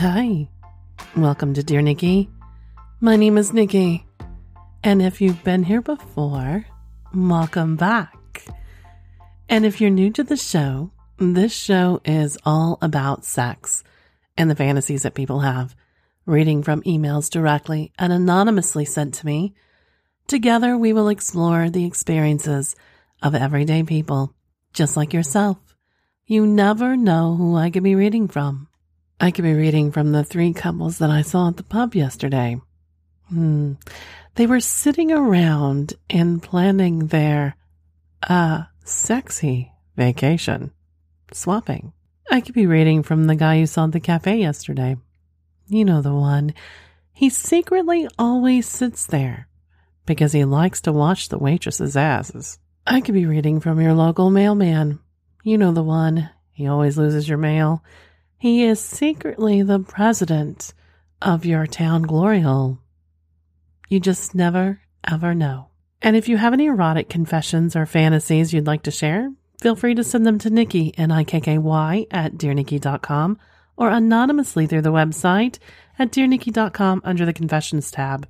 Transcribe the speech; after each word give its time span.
Hi, 0.00 0.48
welcome 1.16 1.54
to 1.54 1.64
Dear 1.64 1.82
Nikki. 1.82 2.30
My 3.00 3.16
name 3.16 3.36
is 3.36 3.52
Nikki, 3.52 4.06
and 4.84 5.02
if 5.02 5.20
you've 5.20 5.42
been 5.42 5.64
here 5.64 5.82
before, 5.82 6.64
welcome 7.12 7.74
back. 7.74 8.44
And 9.48 9.66
if 9.66 9.80
you're 9.80 9.90
new 9.90 10.10
to 10.12 10.22
the 10.22 10.36
show, 10.36 10.92
this 11.18 11.52
show 11.52 12.00
is 12.04 12.38
all 12.44 12.78
about 12.80 13.24
sex 13.24 13.82
and 14.36 14.48
the 14.48 14.54
fantasies 14.54 15.02
that 15.02 15.16
people 15.16 15.40
have, 15.40 15.74
reading 16.26 16.62
from 16.62 16.80
emails 16.82 17.28
directly 17.28 17.90
and 17.98 18.12
anonymously 18.12 18.84
sent 18.84 19.14
to 19.14 19.26
me. 19.26 19.52
Together, 20.28 20.78
we 20.78 20.92
will 20.92 21.08
explore 21.08 21.70
the 21.70 21.86
experiences 21.86 22.76
of 23.20 23.34
everyday 23.34 23.82
people, 23.82 24.32
just 24.72 24.96
like 24.96 25.12
yourself. 25.12 25.58
You 26.24 26.46
never 26.46 26.96
know 26.96 27.34
who 27.34 27.56
I 27.56 27.70
could 27.70 27.82
be 27.82 27.96
reading 27.96 28.28
from. 28.28 28.67
I 29.20 29.32
could 29.32 29.42
be 29.42 29.54
reading 29.54 29.90
from 29.90 30.12
the 30.12 30.22
three 30.22 30.52
couples 30.52 30.98
that 30.98 31.10
I 31.10 31.22
saw 31.22 31.48
at 31.48 31.56
the 31.56 31.64
pub 31.64 31.94
yesterday. 31.94 32.60
Hmm. 33.28 33.72
They 34.36 34.46
were 34.46 34.60
sitting 34.60 35.10
around 35.10 35.94
and 36.08 36.42
planning 36.42 37.08
their, 37.08 37.56
uh, 38.28 38.64
sexy 38.84 39.72
vacation. 39.96 40.70
Swapping. 41.32 41.92
I 42.30 42.40
could 42.40 42.54
be 42.54 42.66
reading 42.66 43.02
from 43.02 43.26
the 43.26 43.34
guy 43.34 43.56
you 43.56 43.66
saw 43.66 43.84
at 43.84 43.92
the 43.92 44.00
cafe 44.00 44.36
yesterday. 44.36 44.96
You 45.66 45.84
know 45.84 46.00
the 46.00 46.14
one. 46.14 46.54
He 47.12 47.28
secretly 47.28 48.06
always 48.18 48.68
sits 48.68 49.04
there 49.04 49.48
because 50.06 50.32
he 50.32 50.44
likes 50.44 50.80
to 50.82 50.92
watch 50.92 51.28
the 51.28 51.38
waitresses' 51.38 51.96
asses. 51.96 52.58
I 52.86 53.00
could 53.00 53.14
be 53.14 53.26
reading 53.26 53.60
from 53.60 53.80
your 53.80 53.94
local 53.94 54.30
mailman. 54.30 55.00
You 55.42 55.58
know 55.58 55.72
the 55.72 55.82
one. 55.82 56.30
He 56.52 56.68
always 56.68 56.96
loses 56.96 57.28
your 57.28 57.38
mail 57.38 57.82
he 58.38 58.62
is 58.62 58.80
secretly 58.80 59.62
the 59.62 59.80
president 59.80 60.72
of 61.20 61.44
your 61.44 61.66
town 61.66 62.02
glory 62.02 62.40
hole. 62.40 62.78
You 63.88 63.98
just 63.98 64.34
never, 64.34 64.80
ever 65.04 65.34
know. 65.34 65.68
And 66.00 66.14
if 66.14 66.28
you 66.28 66.36
have 66.36 66.52
any 66.52 66.66
erotic 66.66 67.08
confessions 67.08 67.74
or 67.74 67.84
fantasies 67.84 68.52
you'd 68.52 68.66
like 68.66 68.84
to 68.84 68.92
share, 68.92 69.32
feel 69.60 69.74
free 69.74 69.96
to 69.96 70.04
send 70.04 70.24
them 70.24 70.38
to 70.38 70.50
Nikki, 70.50 70.96
N-I-K-K-Y, 70.96 72.06
at 72.12 72.34
dearnikki.com 72.34 73.38
or 73.76 73.90
anonymously 73.90 74.68
through 74.68 74.82
the 74.82 74.92
website 74.92 75.58
at 75.98 76.12
dearnikki.com 76.12 77.00
under 77.04 77.26
the 77.26 77.32
confessions 77.32 77.90
tab. 77.90 78.28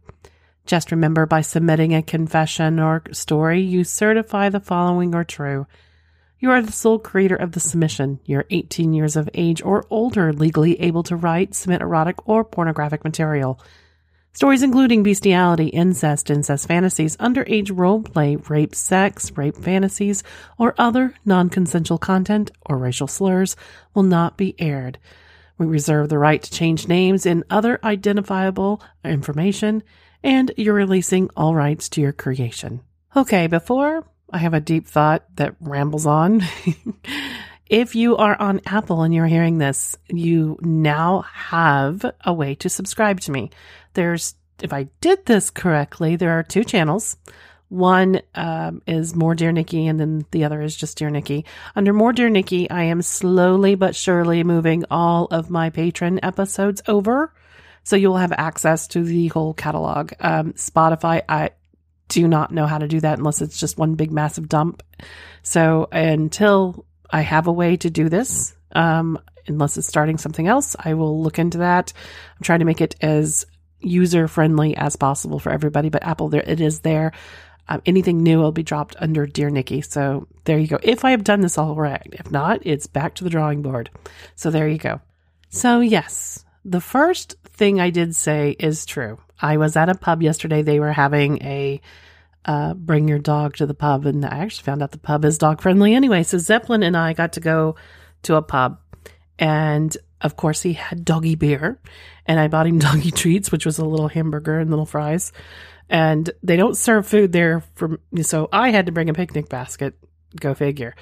Just 0.64 0.91
remember 0.91 1.27
by 1.27 1.42
submitting 1.42 1.94
a 1.94 2.02
confession 2.02 2.78
or 2.80 3.02
story, 3.12 3.60
you 3.60 3.84
certify 3.84 4.48
the 4.48 4.60
following 4.60 5.14
are 5.14 5.25
true– 5.25 5.66
you 6.41 6.50
are 6.50 6.62
the 6.62 6.72
sole 6.72 6.98
creator 6.98 7.36
of 7.36 7.53
the 7.53 7.61
submission. 7.61 8.20
You're 8.25 8.44
18 8.50 8.92
years 8.92 9.17
of 9.17 9.28
age 9.34 9.62
or 9.62 9.86
older, 9.91 10.33
legally 10.33 10.81
able 10.81 11.03
to 11.05 11.17
write, 11.17 11.55
submit 11.55 11.83
erotic 11.83 12.28
or 12.28 12.44
pornographic 12.44 13.03
material. 13.05 13.61
Stories 14.33 14.62
including 14.62 15.03
bestiality, 15.03 15.66
incest, 15.66 16.31
incest 16.31 16.69
fantasies, 16.69 17.16
underage 17.16 17.77
role 17.77 18.03
play, 18.03 18.36
rape, 18.36 18.72
sex, 18.72 19.36
rape 19.36 19.56
fantasies, 19.56 20.22
or 20.59 20.77
other 20.78 21.14
non 21.25 21.48
consensual 21.48 21.98
content 21.98 22.53
or 22.66 22.78
racial 22.78 23.09
slurs 23.09 23.56
will 23.94 24.05
not 24.05 24.36
be 24.36 24.55
aired. 24.61 24.98
We 25.56 25.66
reserve 25.66 26.09
the 26.09 26.19
right 26.19 26.41
to 26.41 26.50
change 26.53 26.86
names 26.86 27.27
and 27.27 27.42
other 27.50 27.81
identifiable 27.83 28.81
information, 29.05 29.83
and 30.22 30.53
you're 30.56 30.75
releasing 30.75 31.31
all 31.36 31.56
rights 31.56 31.89
to 31.91 32.00
your 32.00 32.12
creation. 32.12 32.83
Okay, 33.16 33.48
before 33.48 34.05
I 34.30 34.38
have 34.38 34.54
a 34.54 34.60
deep 34.60 34.86
thought 34.86 35.24
that 35.36 35.56
rambles 35.60 36.06
on. 36.06 36.42
if 37.66 37.94
you 37.94 38.16
are 38.16 38.40
on 38.40 38.60
Apple 38.66 39.02
and 39.02 39.14
you're 39.14 39.26
hearing 39.26 39.58
this, 39.58 39.96
you 40.08 40.58
now 40.60 41.22
have 41.32 42.04
a 42.24 42.32
way 42.32 42.54
to 42.56 42.68
subscribe 42.68 43.20
to 43.20 43.32
me. 43.32 43.50
There's, 43.94 44.34
if 44.62 44.72
I 44.72 44.88
did 45.00 45.24
this 45.26 45.50
correctly, 45.50 46.16
there 46.16 46.38
are 46.38 46.42
two 46.42 46.64
channels. 46.64 47.16
One 47.69 48.22
um, 48.34 48.82
is 48.86 49.14
More 49.14 49.34
Dear 49.34 49.53
Nikki, 49.53 49.86
and 49.86 50.00
then 50.00 50.25
the 50.30 50.44
other 50.44 50.62
is 50.62 50.74
just 50.74 50.97
Dear 50.97 51.10
Nikki. 51.10 51.44
Under 51.76 51.92
More 51.92 52.12
Dear 52.12 52.30
Nikki, 52.30 52.69
I 52.70 52.84
am 52.84 53.03
slowly 53.03 53.74
but 53.74 53.94
surely 53.94 54.42
moving 54.42 54.84
all 54.91 55.26
of 55.26 55.50
my 55.50 55.69
Patreon 55.70 56.20
episodes 56.22 56.80
over. 56.88 57.32
So 57.84 57.97
you'll 57.97 58.16
have 58.16 58.32
access 58.32 58.86
to 58.88 59.03
the 59.03 59.28
whole 59.28 59.54
catalog. 59.54 60.12
Um, 60.20 60.53
Spotify, 60.54 61.22
I, 61.28 61.50
do 62.08 62.26
not 62.26 62.52
know 62.52 62.66
how 62.66 62.78
to 62.78 62.88
do 62.88 63.00
that 63.00 63.19
unless 63.19 63.41
it's 63.42 63.58
just 63.58 63.78
one 63.78 63.94
big 63.94 64.10
massive 64.10 64.48
dump. 64.48 64.82
So 65.42 65.88
until 65.92 66.84
I 67.10 67.20
have 67.20 67.46
a 67.46 67.52
way 67.52 67.76
to 67.78 67.91
do 67.91 68.08
this, 68.08 68.54
um, 68.72 69.19
unless 69.46 69.76
it's 69.76 69.86
starting 69.86 70.18
something 70.18 70.47
else, 70.47 70.76
I 70.78 70.94
will 70.94 71.22
look 71.22 71.38
into 71.38 71.58
that. 71.58 71.92
I'm 72.36 72.42
trying 72.42 72.58
to 72.60 72.64
make 72.64 72.80
it 72.80 72.97
as 73.00 73.47
user 73.80 74.28
friendly 74.28 74.76
as 74.76 74.97
possible 74.97 75.38
for 75.38 75.52
everybody, 75.52 75.88
but 75.88 76.02
Apple, 76.02 76.28
there 76.28 76.42
it 76.44 76.60
is 76.60 76.80
there. 76.80 77.12
Um, 77.68 77.82
anything 77.84 78.22
new 78.22 78.38
will 78.38 78.52
be 78.52 78.62
dropped 78.62 78.97
under 78.98 79.26
Dear 79.26 79.50
Nikki. 79.50 79.82
So 79.82 80.26
there 80.44 80.58
you 80.58 80.66
go. 80.66 80.78
If 80.82 81.04
I 81.04 81.10
have 81.10 81.22
done 81.22 81.42
this 81.42 81.58
all 81.58 81.74
right, 81.74 82.06
if 82.12 82.30
not, 82.30 82.60
it's 82.64 82.86
back 82.86 83.14
to 83.16 83.24
the 83.24 83.30
drawing 83.30 83.62
board. 83.62 83.91
So 84.36 84.50
there 84.50 84.68
you 84.68 84.78
go. 84.78 85.00
So 85.50 85.80
yes, 85.80 86.44
the 86.64 86.80
first 86.80 87.36
thing 87.58 87.80
I 87.80 87.91
did 87.91 88.16
say 88.16 88.56
is 88.58 88.86
true. 88.86 89.19
I 89.41 89.56
was 89.56 89.76
at 89.76 89.88
a 89.88 89.94
pub 89.94 90.22
yesterday. 90.22 90.62
They 90.62 90.80
were 90.80 90.92
having 90.92 91.42
a 91.42 91.80
uh, 92.44 92.72
bring 92.72 93.08
your 93.08 93.19
dog 93.19 93.56
to 93.56 93.66
the 93.66 93.74
pub, 93.74 94.06
and 94.06 94.24
I 94.24 94.38
actually 94.38 94.64
found 94.64 94.82
out 94.82 94.92
the 94.92 94.98
pub 94.98 95.24
is 95.24 95.36
dog 95.36 95.60
friendly 95.60 95.94
anyway. 95.94 96.22
So 96.22 96.38
Zeppelin 96.38 96.82
and 96.82 96.97
I 96.97 97.12
got 97.12 97.34
to 97.34 97.41
go 97.41 97.76
to 98.22 98.36
a 98.36 98.42
pub, 98.42 98.80
and 99.38 99.94
of 100.22 100.36
course 100.36 100.62
he 100.62 100.72
had 100.72 101.04
doggy 101.04 101.34
beer, 101.34 101.78
and 102.24 102.41
I 102.41 102.48
bought 102.48 102.66
him 102.66 102.78
doggy 102.88 103.10
treats, 103.10 103.52
which 103.52 103.66
was 103.66 103.78
a 103.78 103.84
little 103.84 104.08
hamburger 104.08 104.58
and 104.58 104.70
little 104.70 104.86
fries. 104.86 105.32
And 105.91 106.30
they 106.42 106.56
don't 106.56 106.76
serve 106.76 107.06
food 107.06 107.32
there 107.32 107.62
from, 107.74 107.98
so 108.22 108.48
I 108.52 108.70
had 108.70 108.86
to 108.86 108.92
bring 108.92 109.08
a 109.08 109.14
picnic 109.14 109.48
basket. 109.48 109.94
Go 110.38 110.52
figure. 110.54 110.94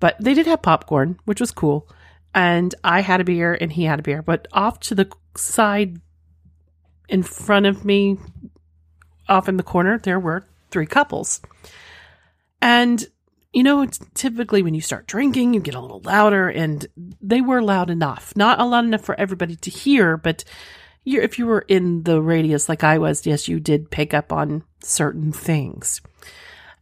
But 0.00 0.16
they 0.18 0.32
did 0.32 0.46
have 0.46 0.62
popcorn, 0.62 1.18
which 1.26 1.40
was 1.40 1.52
cool. 1.52 1.88
And 2.34 2.74
I 2.82 3.00
had 3.00 3.20
a 3.20 3.24
beer 3.24 3.56
and 3.60 3.70
he 3.70 3.84
had 3.84 3.98
a 3.98 4.02
beer. 4.02 4.22
But 4.22 4.48
off 4.52 4.80
to 4.80 4.94
the 4.94 5.10
side 5.36 6.00
in 7.08 7.22
front 7.22 7.66
of 7.66 7.84
me, 7.84 8.18
off 9.28 9.48
in 9.48 9.56
the 9.56 9.62
corner, 9.62 9.98
there 9.98 10.20
were 10.20 10.44
three 10.70 10.86
couples. 10.86 11.40
And, 12.62 13.04
you 13.52 13.62
know, 13.62 13.86
typically 14.14 14.62
when 14.62 14.74
you 14.74 14.80
start 14.80 15.06
drinking, 15.06 15.54
you 15.54 15.60
get 15.60 15.74
a 15.74 15.80
little 15.80 16.02
louder, 16.04 16.48
and 16.48 16.86
they 17.20 17.40
were 17.40 17.62
loud 17.62 17.90
enough. 17.90 18.32
Not 18.36 18.58
loud 18.58 18.84
enough 18.84 19.02
for 19.04 19.18
everybody 19.18 19.56
to 19.56 19.70
hear, 19.70 20.16
but 20.16 20.44
if 21.04 21.38
you 21.38 21.46
were 21.46 21.64
in 21.66 22.02
the 22.02 22.20
radius 22.20 22.68
like 22.68 22.84
I 22.84 22.98
was, 22.98 23.26
yes, 23.26 23.48
you 23.48 23.60
did 23.60 23.90
pick 23.90 24.14
up 24.14 24.32
on 24.32 24.62
certain 24.80 25.32
things. 25.32 26.00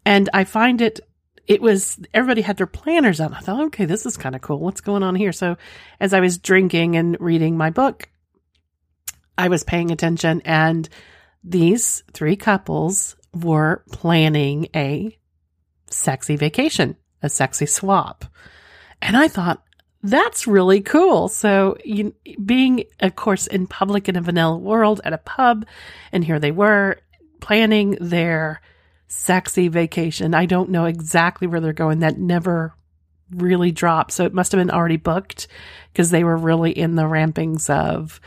And 0.04 0.28
I 0.32 0.44
find 0.44 0.80
it 0.80 1.00
it 1.48 1.62
was 1.62 1.98
everybody 2.12 2.42
had 2.42 2.58
their 2.58 2.66
planners 2.66 3.20
out. 3.20 3.32
I 3.32 3.40
thought, 3.40 3.64
okay, 3.66 3.86
this 3.86 4.04
is 4.04 4.18
kind 4.18 4.34
of 4.34 4.42
cool. 4.42 4.58
What's 4.58 4.82
going 4.82 5.02
on 5.02 5.14
here? 5.14 5.32
So 5.32 5.56
as 5.98 6.12
I 6.12 6.20
was 6.20 6.36
drinking 6.36 6.96
and 6.96 7.16
reading 7.18 7.56
my 7.56 7.70
book, 7.70 8.08
I 9.38 9.48
was 9.48 9.64
paying 9.64 9.90
attention 9.90 10.42
and 10.44 10.88
these 11.44 12.02
three 12.12 12.36
couples 12.36 13.16
were 13.32 13.84
planning 13.92 14.68
a 14.74 15.16
sexy 15.88 16.36
vacation, 16.36 16.96
a 17.22 17.28
sexy 17.28 17.66
swap. 17.66 18.24
And 19.00 19.16
I 19.16 19.28
thought, 19.28 19.62
that's 20.02 20.46
really 20.46 20.80
cool. 20.80 21.28
So, 21.28 21.76
you, 21.84 22.14
being, 22.44 22.84
of 23.00 23.16
course, 23.16 23.46
in 23.46 23.66
public 23.66 24.08
in 24.08 24.16
a 24.16 24.20
vanilla 24.20 24.56
world 24.56 25.00
at 25.04 25.12
a 25.12 25.18
pub, 25.18 25.66
and 26.12 26.24
here 26.24 26.38
they 26.38 26.52
were 26.52 26.98
planning 27.40 27.96
their 28.00 28.60
sexy 29.08 29.68
vacation. 29.68 30.34
I 30.34 30.46
don't 30.46 30.70
know 30.70 30.84
exactly 30.84 31.48
where 31.48 31.60
they're 31.60 31.72
going. 31.72 32.00
That 32.00 32.18
never 32.18 32.74
really 33.30 33.72
dropped. 33.72 34.12
So 34.12 34.24
it 34.24 34.34
must 34.34 34.52
have 34.52 34.60
been 34.60 34.70
already 34.70 34.96
booked 34.96 35.48
because 35.92 36.10
they 36.10 36.24
were 36.24 36.36
really 36.36 36.70
in 36.70 36.94
the 36.94 37.02
rampings 37.02 37.68
of 37.68 38.20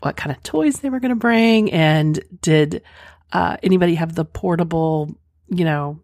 what 0.00 0.16
kind 0.16 0.34
of 0.34 0.42
toys 0.42 0.80
they 0.80 0.90
were 0.90 1.00
going 1.00 1.10
to 1.10 1.16
bring 1.16 1.70
and 1.72 2.20
did 2.40 2.82
uh, 3.32 3.56
anybody 3.62 3.94
have 3.94 4.14
the 4.14 4.24
portable, 4.24 5.14
you 5.48 5.64
know, 5.64 6.00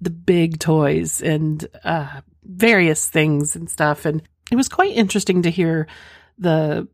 the 0.00 0.10
big 0.10 0.58
toys 0.58 1.22
and 1.22 1.66
uh, 1.84 2.20
various 2.44 3.08
things 3.08 3.56
and 3.56 3.68
stuff. 3.68 4.04
And 4.04 4.22
it 4.50 4.56
was 4.56 4.68
quite 4.68 4.92
interesting 4.92 5.42
to 5.42 5.50
hear 5.50 5.86
the 6.38 6.88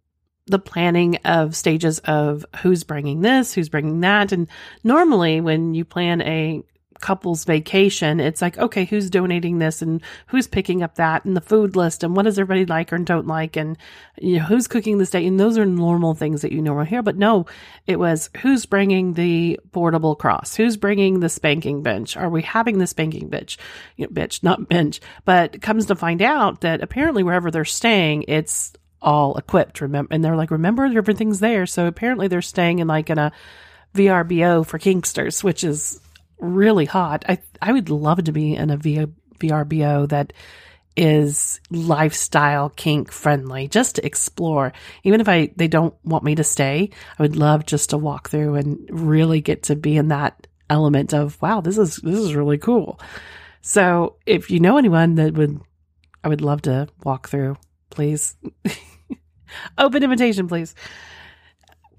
the 0.47 0.59
planning 0.59 1.17
of 1.25 1.57
stages 1.57 2.01
of 2.01 2.45
who's 2.61 2.85
bringing 2.85 3.23
this, 3.23 3.55
who's 3.55 3.71
bringing 3.71 4.01
that. 4.01 4.31
And 4.31 4.47
normally, 4.83 5.41
when 5.41 5.73
you 5.73 5.87
plan 5.87 6.21
a 6.21 6.63
couple's 7.05 7.45
vacation, 7.45 8.19
it's 8.19 8.41
like, 8.41 8.57
okay, 8.57 8.87
who's 8.87 9.11
donating 9.11 9.59
this 9.59 9.83
and 9.83 10.01
who's 10.29 10.47
picking 10.47 10.83
up 10.83 10.95
that 10.95 11.27
and 11.27 11.37
the 11.37 11.41
food 11.43 11.77
list 11.77 12.03
and 12.03 12.17
what 12.17 12.23
does 12.23 12.39
everybody 12.39 12.65
like 12.65 12.95
or 12.95 12.97
don't 12.97 13.27
like 13.27 13.57
and 13.57 13.77
you 14.19 14.39
know 14.39 14.45
who's 14.45 14.67
cooking 14.67 14.97
this 14.97 15.11
day 15.11 15.27
and 15.27 15.39
those 15.39 15.59
are 15.59 15.67
normal 15.67 16.15
things 16.15 16.41
that 16.41 16.51
you 16.51 16.63
normally 16.63 16.89
hear. 16.89 17.03
But 17.03 17.19
no, 17.19 17.45
it 17.87 17.99
was 17.99 18.31
who's 18.39 18.65
bringing 18.65 19.13
the 19.13 19.61
portable 19.71 20.17
cross, 20.17 20.55
who's 20.55 20.79
bringing 20.79 21.21
the 21.21 21.29
spanking 21.29 21.83
bench. 21.83 22.17
Are 22.17 22.31
we 22.31 22.41
having 22.41 22.79
the 22.79 22.87
spanking 22.87 23.29
bench? 23.29 23.59
You 23.97 24.07
know, 24.07 24.11
bitch, 24.11 24.43
not 24.43 24.67
bench. 24.71 25.03
But 25.27 25.61
comes 25.61 25.85
to 25.87 25.97
find 25.97 26.23
out 26.23 26.63
that 26.63 26.83
apparently 26.83 27.23
wherever 27.23 27.51
they're 27.51 27.67
staying, 27.67 28.25
it's 28.29 28.73
all 29.03 29.37
equipped. 29.37 29.83
Remember, 29.83 30.09
and 30.11 30.25
they're 30.25 30.37
like, 30.37 30.51
remember, 30.51 30.87
everything's 30.87 31.41
there. 31.41 31.67
So 31.67 31.87
apparently, 31.87 32.29
they're 32.29 32.41
staying 32.41 32.79
in 32.79 32.87
like 32.87 33.11
in 33.11 33.19
a 33.19 33.31
VRBO 33.95 34.67
for 34.67 34.79
kinksters, 34.79 35.45
which 35.45 35.63
is 35.63 36.01
really 36.39 36.85
hot. 36.85 37.25
I 37.29 37.39
I 37.61 37.73
would 37.73 37.91
love 37.91 38.25
to 38.25 38.33
be 38.33 38.55
in 38.55 38.71
a 38.71 38.79
VRBO 38.79 40.09
that 40.09 40.33
is 40.97 41.61
lifestyle 41.71 42.71
kink 42.71 43.11
friendly 43.11 43.69
just 43.69 43.97
to 43.97 44.07
explore. 44.07 44.73
Even 45.03 45.21
if 45.21 45.29
i 45.29 45.51
they 45.57 45.69
don't 45.69 45.95
want 46.05 46.25
me 46.25 46.37
to 46.37 46.45
stay 46.45 46.91
i 47.19 47.23
would 47.23 47.37
love 47.37 47.67
just 47.67 47.91
to 47.91 47.99
walk 47.99 48.29
through 48.29 48.55
and 48.55 48.89
really 48.91 49.41
get 49.41 49.65
to 49.65 49.75
be 49.75 49.97
in 49.97 50.09
that 50.09 50.47
element 50.71 51.13
of 51.13 51.41
wow 51.43 51.61
this 51.61 51.79
is 51.79 51.97
this 51.97 52.19
is 52.19 52.35
really 52.35 52.59
cool. 52.59 53.01
So 53.61 54.17
if 54.27 54.51
you 54.51 54.61
know 54.61 54.77
anyone 54.77 55.17
that 55.17 55.35
would 55.35 55.61
i 56.23 56.29
would 56.29 56.41
love 56.41 56.63
to 56.63 56.89
walk 57.03 57.29
through 57.29 57.57
please. 57.91 58.37
Open 59.79 60.03
invitation 60.03 60.49
please. 60.49 60.75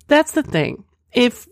That's 0.07 0.31
the 0.31 0.43
thing. 0.43 0.83
If 1.11 1.47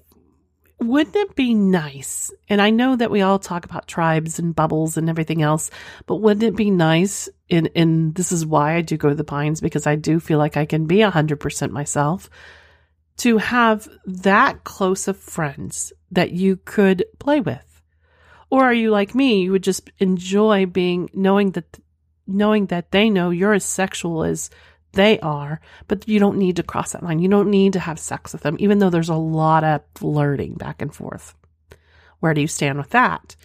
wouldn't 0.79 1.15
it 1.15 1.35
be 1.35 1.53
nice? 1.53 2.31
And 2.49 2.61
I 2.61 2.69
know 2.69 2.95
that 2.95 3.11
we 3.11 3.21
all 3.21 3.39
talk 3.39 3.65
about 3.65 3.87
tribes 3.87 4.39
and 4.39 4.55
bubbles 4.55 4.97
and 4.97 5.09
everything 5.09 5.41
else, 5.41 5.69
but 6.05 6.17
wouldn't 6.17 6.43
it 6.43 6.55
be 6.55 6.71
nice? 6.71 7.29
And, 7.49 7.67
in 7.67 8.13
this 8.13 8.31
is 8.31 8.45
why 8.45 8.75
I 8.75 8.81
do 8.81 8.97
go 8.97 9.09
to 9.09 9.15
the 9.15 9.23
pines 9.23 9.61
because 9.61 9.87
I 9.87 9.95
do 9.95 10.19
feel 10.19 10.37
like 10.37 10.57
I 10.57 10.65
can 10.65 10.85
be 10.85 11.01
a 11.01 11.09
hundred 11.09 11.39
percent 11.39 11.71
myself 11.71 12.29
to 13.17 13.37
have 13.37 13.87
that 14.05 14.63
close 14.63 15.07
of 15.07 15.17
friends 15.17 15.93
that 16.11 16.31
you 16.31 16.57
could 16.57 17.05
play 17.19 17.39
with. 17.39 17.81
Or 18.49 18.63
are 18.63 18.73
you 18.73 18.91
like 18.91 19.15
me? 19.15 19.41
You 19.41 19.51
would 19.51 19.63
just 19.63 19.89
enjoy 19.99 20.65
being 20.65 21.09
knowing 21.13 21.51
that, 21.51 21.79
knowing 22.27 22.67
that 22.67 22.91
they 22.91 23.09
know 23.09 23.29
you're 23.29 23.53
as 23.53 23.65
sexual 23.65 24.23
as 24.23 24.49
they 24.93 25.19
are, 25.19 25.59
but 25.87 26.07
you 26.07 26.19
don't 26.19 26.37
need 26.37 26.55
to 26.55 26.63
cross 26.63 26.93
that 26.93 27.03
line. 27.03 27.19
You 27.19 27.27
don't 27.27 27.49
need 27.49 27.73
to 27.73 27.79
have 27.79 27.99
sex 27.99 28.31
with 28.31 28.41
them, 28.41 28.55
even 28.59 28.79
though 28.79 28.89
there's 28.89 29.09
a 29.09 29.15
lot 29.15 29.63
of 29.63 29.81
flirting 29.95 30.53
back 30.53 30.81
and 30.81 30.93
forth. 30.93 31.35
Where 32.19 32.33
do 32.33 32.41
you 32.41 32.47
stand 32.47 32.77
with 32.77 32.91
that? 32.91 33.35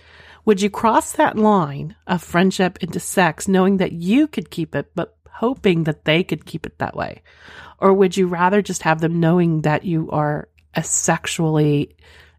Would 0.44 0.62
you 0.62 0.70
cross 0.70 1.12
that 1.12 1.36
line 1.36 1.96
of 2.06 2.22
friendship 2.22 2.78
into 2.82 3.00
sex 3.00 3.48
knowing 3.48 3.78
that 3.78 3.92
you 3.92 4.28
could 4.28 4.50
keep 4.50 4.74
it, 4.74 4.92
but 4.94 5.16
hoping 5.30 5.84
that 5.84 6.04
they 6.04 6.22
could 6.22 6.46
keep 6.46 6.64
it 6.64 6.78
that 6.78 6.96
way? 6.96 7.22
Or 7.78 7.92
would 7.92 8.16
you 8.16 8.26
rather 8.26 8.62
just 8.62 8.82
have 8.82 9.00
them 9.00 9.20
knowing 9.20 9.62
that 9.62 9.84
you 9.84 10.10
are 10.10 10.48
a 10.74 10.82
sexually 10.82 11.96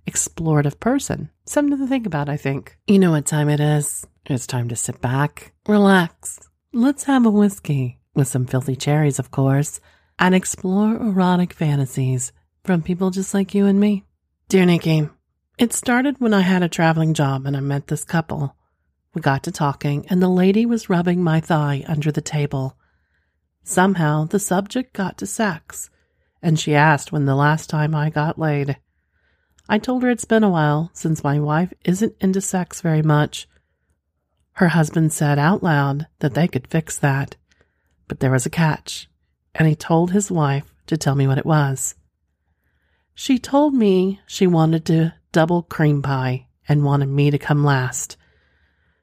explorative 0.07 0.79
person? 0.79 1.29
Something 1.45 1.77
to 1.77 1.87
think 1.87 2.05
about, 2.07 2.29
I 2.29 2.37
think. 2.37 2.77
You 2.87 2.99
know 2.99 3.11
what 3.11 3.25
time 3.25 3.49
it 3.49 3.59
is? 3.59 4.07
It's 4.25 4.47
time 4.47 4.69
to 4.69 4.75
sit 4.75 5.01
back, 5.01 5.53
relax. 5.67 6.39
Let's 6.71 7.05
have 7.05 7.25
a 7.25 7.31
whiskey 7.31 7.98
with 8.19 8.27
some 8.27 8.45
filthy 8.45 8.75
cherries, 8.75 9.17
of 9.17 9.31
course, 9.31 9.79
and 10.19 10.35
explore 10.35 10.97
erotic 10.97 11.53
fantasies 11.53 12.33
from 12.65 12.83
people 12.83 13.09
just 13.09 13.33
like 13.33 13.55
you 13.55 13.65
and 13.65 13.79
me. 13.79 14.03
Dear 14.49 14.65
Nikki, 14.65 15.09
it 15.57 15.71
started 15.71 16.19
when 16.19 16.33
I 16.33 16.41
had 16.41 16.61
a 16.61 16.69
traveling 16.69 17.13
job 17.13 17.45
and 17.45 17.55
I 17.55 17.61
met 17.61 17.87
this 17.87 18.03
couple. 18.03 18.55
We 19.13 19.21
got 19.21 19.43
to 19.43 19.51
talking, 19.51 20.05
and 20.09 20.21
the 20.21 20.27
lady 20.27 20.65
was 20.65 20.89
rubbing 20.89 21.23
my 21.23 21.39
thigh 21.39 21.83
under 21.87 22.11
the 22.11 22.21
table. 22.21 22.77
Somehow 23.63 24.25
the 24.25 24.37
subject 24.37 24.93
got 24.93 25.17
to 25.19 25.25
sex, 25.25 25.89
and 26.41 26.59
she 26.59 26.75
asked 26.75 27.11
when 27.11 27.25
the 27.25 27.35
last 27.35 27.69
time 27.69 27.95
I 27.95 28.09
got 28.09 28.37
laid. 28.37 28.77
I 29.69 29.77
told 29.77 30.03
her 30.03 30.09
it's 30.09 30.25
been 30.25 30.43
a 30.43 30.49
while 30.49 30.91
since 30.93 31.23
my 31.23 31.39
wife 31.39 31.73
isn't 31.85 32.15
into 32.19 32.41
sex 32.41 32.81
very 32.81 33.01
much. 33.01 33.47
Her 34.53 34.67
husband 34.67 35.13
said 35.13 35.39
out 35.39 35.63
loud 35.63 36.07
that 36.19 36.33
they 36.33 36.49
could 36.49 36.67
fix 36.67 36.97
that. 36.99 37.37
But 38.09 38.19
there 38.19 38.31
was 38.31 38.45
a 38.45 38.49
catch, 38.49 39.07
and 39.55 39.65
he 39.65 39.75
told 39.75 40.11
his 40.11 40.29
wife 40.29 40.73
to 40.87 40.97
tell 40.97 41.15
me 41.15 41.27
what 41.27 41.37
it 41.37 41.45
was. 41.45 41.95
She 43.13 43.39
told 43.39 43.73
me 43.73 44.19
she 44.25 44.47
wanted 44.47 44.85
to 44.87 45.13
double 45.31 45.61
cream 45.61 46.01
pie 46.01 46.47
and 46.67 46.83
wanted 46.83 47.07
me 47.07 47.31
to 47.31 47.37
come 47.37 47.63
last. 47.63 48.17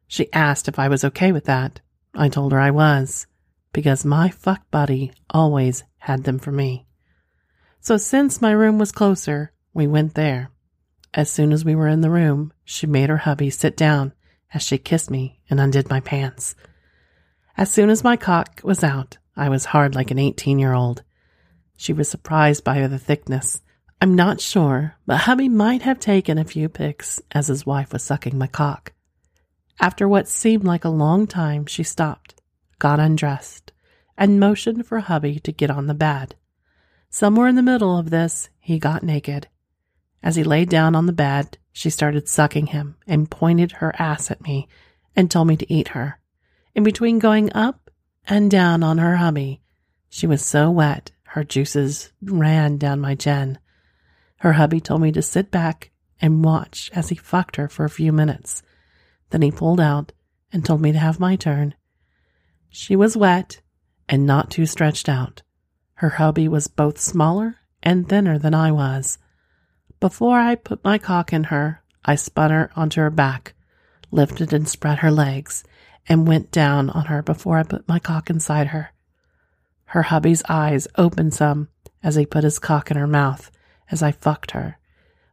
She 0.08 0.32
asked 0.32 0.68
if 0.68 0.78
I 0.78 0.88
was 0.88 1.04
okay 1.04 1.32
with 1.32 1.44
that. 1.44 1.80
I 2.14 2.28
told 2.28 2.52
her 2.52 2.60
I 2.60 2.70
was, 2.70 3.26
because 3.72 4.04
my 4.04 4.28
fuck 4.28 4.70
buddy 4.70 5.12
always 5.30 5.84
had 5.98 6.24
them 6.24 6.38
for 6.38 6.52
me. 6.52 6.86
So 7.80 7.96
since 7.96 8.42
my 8.42 8.50
room 8.50 8.78
was 8.78 8.90
closer, 8.90 9.52
we 9.72 9.86
went 9.86 10.14
there. 10.14 10.50
As 11.14 11.30
soon 11.30 11.52
as 11.52 11.64
we 11.64 11.74
were 11.74 11.88
in 11.88 12.00
the 12.00 12.10
room, 12.10 12.52
she 12.64 12.86
made 12.86 13.08
her 13.08 13.18
hubby 13.18 13.50
sit 13.50 13.76
down 13.76 14.12
as 14.52 14.62
she 14.62 14.78
kissed 14.78 15.10
me 15.10 15.40
and 15.48 15.60
undid 15.60 15.88
my 15.88 16.00
pants. 16.00 16.56
As 17.58 17.70
soon 17.70 17.88
as 17.88 18.04
my 18.04 18.16
cock 18.18 18.60
was 18.62 18.84
out, 18.84 19.16
I 19.34 19.48
was 19.48 19.64
hard 19.66 19.94
like 19.94 20.10
an 20.10 20.18
18 20.18 20.58
year 20.58 20.74
old. 20.74 21.02
She 21.78 21.94
was 21.94 22.08
surprised 22.08 22.64
by 22.64 22.86
the 22.86 22.98
thickness. 22.98 23.62
I'm 23.98 24.14
not 24.14 24.42
sure, 24.42 24.96
but 25.06 25.20
hubby 25.20 25.48
might 25.48 25.80
have 25.82 25.98
taken 25.98 26.36
a 26.36 26.44
few 26.44 26.68
pics 26.68 27.22
as 27.32 27.46
his 27.46 27.64
wife 27.64 27.94
was 27.94 28.02
sucking 28.02 28.36
my 28.36 28.46
cock. 28.46 28.92
After 29.80 30.06
what 30.06 30.28
seemed 30.28 30.64
like 30.64 30.84
a 30.84 30.90
long 30.90 31.26
time, 31.26 31.64
she 31.64 31.82
stopped, 31.82 32.42
got 32.78 33.00
undressed, 33.00 33.72
and 34.18 34.38
motioned 34.38 34.86
for 34.86 35.00
hubby 35.00 35.38
to 35.40 35.52
get 35.52 35.70
on 35.70 35.86
the 35.86 35.94
bed. 35.94 36.34
Somewhere 37.08 37.48
in 37.48 37.56
the 37.56 37.62
middle 37.62 37.96
of 37.96 38.10
this, 38.10 38.50
he 38.60 38.78
got 38.78 39.02
naked. 39.02 39.48
As 40.22 40.36
he 40.36 40.44
lay 40.44 40.66
down 40.66 40.94
on 40.94 41.06
the 41.06 41.12
bed, 41.12 41.56
she 41.72 41.88
started 41.88 42.28
sucking 42.28 42.66
him 42.66 42.96
and 43.06 43.30
pointed 43.30 43.72
her 43.72 43.94
ass 43.98 44.30
at 44.30 44.42
me 44.42 44.68
and 45.14 45.30
told 45.30 45.48
me 45.48 45.56
to 45.56 45.72
eat 45.72 45.88
her. 45.88 46.18
In 46.76 46.82
between 46.82 47.18
going 47.18 47.50
up 47.54 47.90
and 48.28 48.50
down 48.50 48.82
on 48.82 48.98
her 48.98 49.16
hubby, 49.16 49.62
she 50.10 50.26
was 50.26 50.44
so 50.44 50.70
wet 50.70 51.10
her 51.28 51.42
juices 51.42 52.12
ran 52.22 52.76
down 52.76 53.00
my 53.00 53.14
chin. 53.14 53.58
Her 54.40 54.52
hubby 54.52 54.80
told 54.80 55.00
me 55.00 55.10
to 55.12 55.22
sit 55.22 55.50
back 55.50 55.90
and 56.20 56.44
watch 56.44 56.90
as 56.94 57.08
he 57.08 57.14
fucked 57.14 57.56
her 57.56 57.66
for 57.66 57.86
a 57.86 57.90
few 57.90 58.12
minutes. 58.12 58.62
Then 59.30 59.40
he 59.40 59.50
pulled 59.50 59.80
out 59.80 60.12
and 60.52 60.66
told 60.66 60.82
me 60.82 60.92
to 60.92 60.98
have 60.98 61.18
my 61.18 61.34
turn. 61.34 61.74
She 62.68 62.94
was 62.94 63.16
wet 63.16 63.62
and 64.06 64.26
not 64.26 64.50
too 64.50 64.66
stretched 64.66 65.08
out. 65.08 65.40
Her 65.94 66.10
hubby 66.10 66.46
was 66.46 66.68
both 66.68 67.00
smaller 67.00 67.56
and 67.82 68.06
thinner 68.06 68.38
than 68.38 68.52
I 68.52 68.70
was. 68.70 69.16
Before 69.98 70.38
I 70.38 70.56
put 70.56 70.84
my 70.84 70.98
cock 70.98 71.32
in 71.32 71.44
her, 71.44 71.82
I 72.04 72.16
spun 72.16 72.50
her 72.50 72.70
onto 72.76 73.00
her 73.00 73.10
back, 73.10 73.54
lifted 74.10 74.52
and 74.52 74.68
spread 74.68 74.98
her 74.98 75.10
legs, 75.10 75.64
and 76.08 76.26
went 76.26 76.50
down 76.50 76.90
on 76.90 77.06
her 77.06 77.22
before 77.22 77.58
I 77.58 77.62
put 77.62 77.88
my 77.88 77.98
cock 77.98 78.30
inside 78.30 78.68
her. 78.68 78.92
Her 79.86 80.02
hubby's 80.02 80.42
eyes 80.48 80.88
opened 80.96 81.34
some 81.34 81.68
as 82.02 82.14
he 82.14 82.26
put 82.26 82.44
his 82.44 82.58
cock 82.58 82.90
in 82.90 82.96
her 82.96 83.06
mouth 83.06 83.50
as 83.90 84.02
I 84.02 84.12
fucked 84.12 84.52
her. 84.52 84.78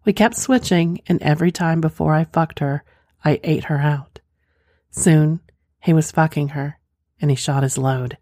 We 0.05 0.13
kept 0.13 0.35
switching, 0.35 1.01
and 1.07 1.21
every 1.21 1.51
time 1.51 1.81
before 1.81 2.13
I 2.13 2.25
fucked 2.25 2.59
her, 2.59 2.83
I 3.23 3.39
ate 3.43 3.65
her 3.65 3.79
out. 3.79 4.19
Soon, 4.91 5.39
he 5.81 5.93
was 5.93 6.11
fucking 6.11 6.49
her, 6.49 6.79
and 7.21 7.31
he 7.31 7.35
shot 7.35 7.63
his 7.63 7.77
load. 7.77 8.17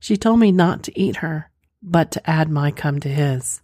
She 0.00 0.16
told 0.16 0.40
me 0.40 0.50
not 0.50 0.82
to 0.84 0.98
eat 0.98 1.16
her, 1.16 1.50
but 1.82 2.10
to 2.12 2.30
add 2.30 2.48
my 2.48 2.70
cum 2.70 2.98
to 3.00 3.08
his. 3.08 3.60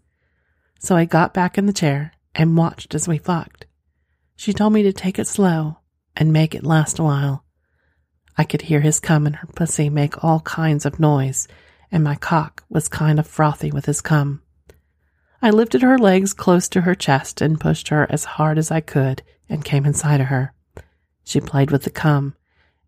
So 0.79 0.95
I 0.95 1.05
got 1.05 1.35
back 1.35 1.59
in 1.59 1.67
the 1.67 1.73
chair 1.73 2.13
and 2.35 2.57
watched 2.57 2.95
as 2.95 3.09
we 3.09 3.19
fucked. 3.19 3.67
She 4.37 4.53
told 4.53 4.73
me 4.73 4.83
to 4.85 4.93
take 4.93 5.19
it 5.19 5.27
slow 5.27 5.79
and 6.17 6.33
make 6.33 6.55
it 6.55 6.65
last 6.65 6.99
a 6.99 7.03
while. 7.03 7.45
I 8.39 8.45
could 8.45 8.63
hear 8.63 8.81
his 8.81 9.01
cum 9.01 9.27
and 9.27 9.35
her 9.35 9.49
pussy 9.49 9.91
make 9.91 10.23
all 10.23 10.41
kinds 10.41 10.87
of 10.87 11.01
noise, 11.01 11.49
and 11.91 12.05
my 12.05 12.15
cock 12.15 12.63
was 12.71 12.87
kind 12.87 13.19
of 13.19 13.27
frothy 13.27 13.73
with 13.73 13.87
his 13.87 14.01
cum. 14.01 14.43
I 15.43 15.51
lifted 15.51 15.83
her 15.83 15.99
legs 15.99 16.33
close 16.33 16.69
to 16.69 16.83
her 16.83 16.95
chest 16.95 17.41
and 17.41 17.61
pushed 17.61 17.89
her 17.89 18.07
as 18.09 18.25
hard 18.25 18.57
as 18.57 18.71
I 18.71 18.81
could 18.81 19.23
and 19.49 19.65
came 19.65 19.85
inside 19.85 20.21
of 20.21 20.29
her. 20.29 20.55
She 21.25 21.41
played 21.41 21.73
with 21.73 21.83
the 21.83 21.91
cum 21.91 22.37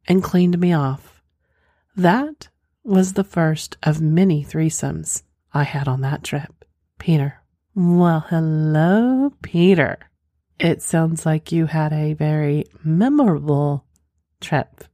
and 0.07 0.23
cleaned 0.23 0.59
me 0.59 0.73
off. 0.73 1.21
That 1.97 2.49
was 2.85 3.15
the 3.15 3.25
first 3.25 3.77
of 3.83 4.01
many 4.01 4.45
threesomes 4.45 5.25
I 5.53 5.65
had 5.65 5.89
on 5.89 6.01
that 6.03 6.23
trip. 6.23 6.65
Peter. 6.99 7.43
Well, 7.75 8.27
hello, 8.29 9.33
Peter. 9.43 9.99
It 10.59 10.81
sounds 10.83 11.27
like 11.27 11.53
you 11.53 11.67
had 11.67 11.93
a 11.93 12.15
very 12.15 12.67
memorable 12.85 13.85
trip. 14.41 14.85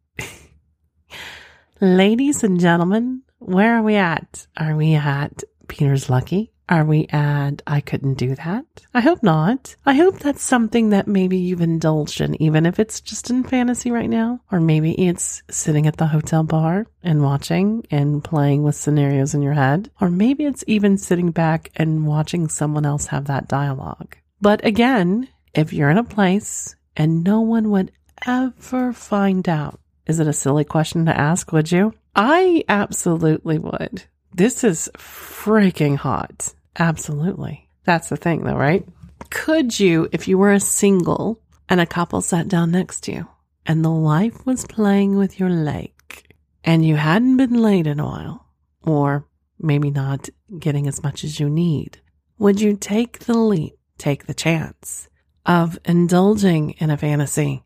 Ladies 1.81 2.43
and 2.43 2.59
gentlemen, 2.59 3.21
where 3.39 3.77
are 3.77 3.83
we 3.83 3.97
at? 3.97 4.47
Are 4.57 4.75
we 4.75 4.95
at 4.95 5.45
Peter's 5.69 6.09
Lucky? 6.09 6.51
Are 6.71 6.87
we 6.87 7.07
at 7.09 7.61
I 7.67 7.83
couldn't 7.83 8.15
do 8.15 8.35
that? 8.35 8.65
I 8.95 9.01
hope 9.01 9.23
not. 9.23 9.77
I 9.85 9.93
hope 9.93 10.19
that's 10.19 10.43
something 10.43 10.89
that 10.89 11.07
maybe 11.07 11.37
you've 11.37 11.61
indulged 11.61 12.23
in, 12.23 12.41
even 12.41 12.65
if 12.65 12.79
it's 12.79 13.03
just 13.03 13.29
in 13.29 13.45
fantasy 13.45 13.91
right 13.91 14.09
now. 14.09 14.41
Or 14.51 14.59
maybe 14.59 14.93
it's 14.93 15.43
sitting 15.51 15.87
at 15.87 15.99
the 15.99 16.07
hotel 16.07 16.45
bar 16.45 16.87
and 17.03 17.23
watching 17.23 17.87
and 17.91 18.25
playing 18.25 18.63
with 18.63 18.75
scenarios 18.75 19.35
in 19.35 19.43
your 19.43 19.53
head. 19.53 19.91
Or 20.01 20.09
maybe 20.09 20.47
it's 20.47 20.65
even 20.67 20.97
sitting 20.97 21.31
back 21.31 21.73
and 21.77 22.07
watching 22.07 22.49
someone 22.49 22.87
else 22.87 23.09
have 23.09 23.27
that 23.27 23.49
dialogue. 23.49 24.17
But 24.41 24.65
again, 24.65 25.29
if 25.53 25.75
you're 25.75 25.91
in 25.91 25.99
a 25.99 26.05
place 26.05 26.75
and 26.97 27.23
no 27.23 27.43
one 27.43 27.71
would 27.71 27.93
ever 28.27 28.95
find 28.95 29.47
out 29.47 29.79
is 30.07 30.21
it 30.21 30.27
a 30.27 30.33
silly 30.33 30.65
question 30.65 31.07
to 31.07 31.19
ask, 31.19 31.53
would 31.53 31.71
you? 31.71 31.93
I 32.15 32.65
absolutely 32.69 33.59
would. 33.59 34.05
This 34.35 34.65
is 34.65 34.91
freaking 34.97 35.97
hot. 35.97 36.55
Absolutely. 36.79 37.69
That's 37.85 38.09
the 38.09 38.17
thing, 38.17 38.45
though, 38.45 38.57
right? 38.57 38.87
Could 39.31 39.79
you, 39.79 40.09
if 40.13 40.29
you 40.29 40.39
were 40.39 40.53
a 40.53 40.61
single 40.61 41.41
and 41.69 41.81
a 41.81 41.87
couple 41.87 42.21
sat 42.21 42.49
down 42.49 42.71
next 42.71 43.01
to 43.05 43.13
you 43.13 43.29
and 43.65 43.85
the 43.85 43.91
wife 43.91 44.47
was 44.47 44.67
playing 44.67 45.17
with 45.17 45.41
your 45.41 45.51
leg 45.51 45.93
and 46.63 46.85
you 46.85 46.97
hadn't 46.97 47.37
been 47.37 47.61
laid 47.61 47.87
in 47.87 48.01
a 48.01 48.05
while, 48.05 48.47
or 48.83 49.27
maybe 49.59 49.91
not 49.91 50.29
getting 50.59 50.87
as 50.87 51.03
much 51.03 51.25
as 51.25 51.41
you 51.41 51.49
need, 51.49 52.01
would 52.39 52.61
you 52.61 52.77
take 52.77 53.21
the 53.21 53.39
leap, 53.39 53.79
take 53.99 54.27
the 54.27 54.35
chance 54.35 55.09
of 55.45 55.79
indulging 55.85 56.71
in 56.73 56.91
a 56.91 56.97
fantasy 56.97 57.65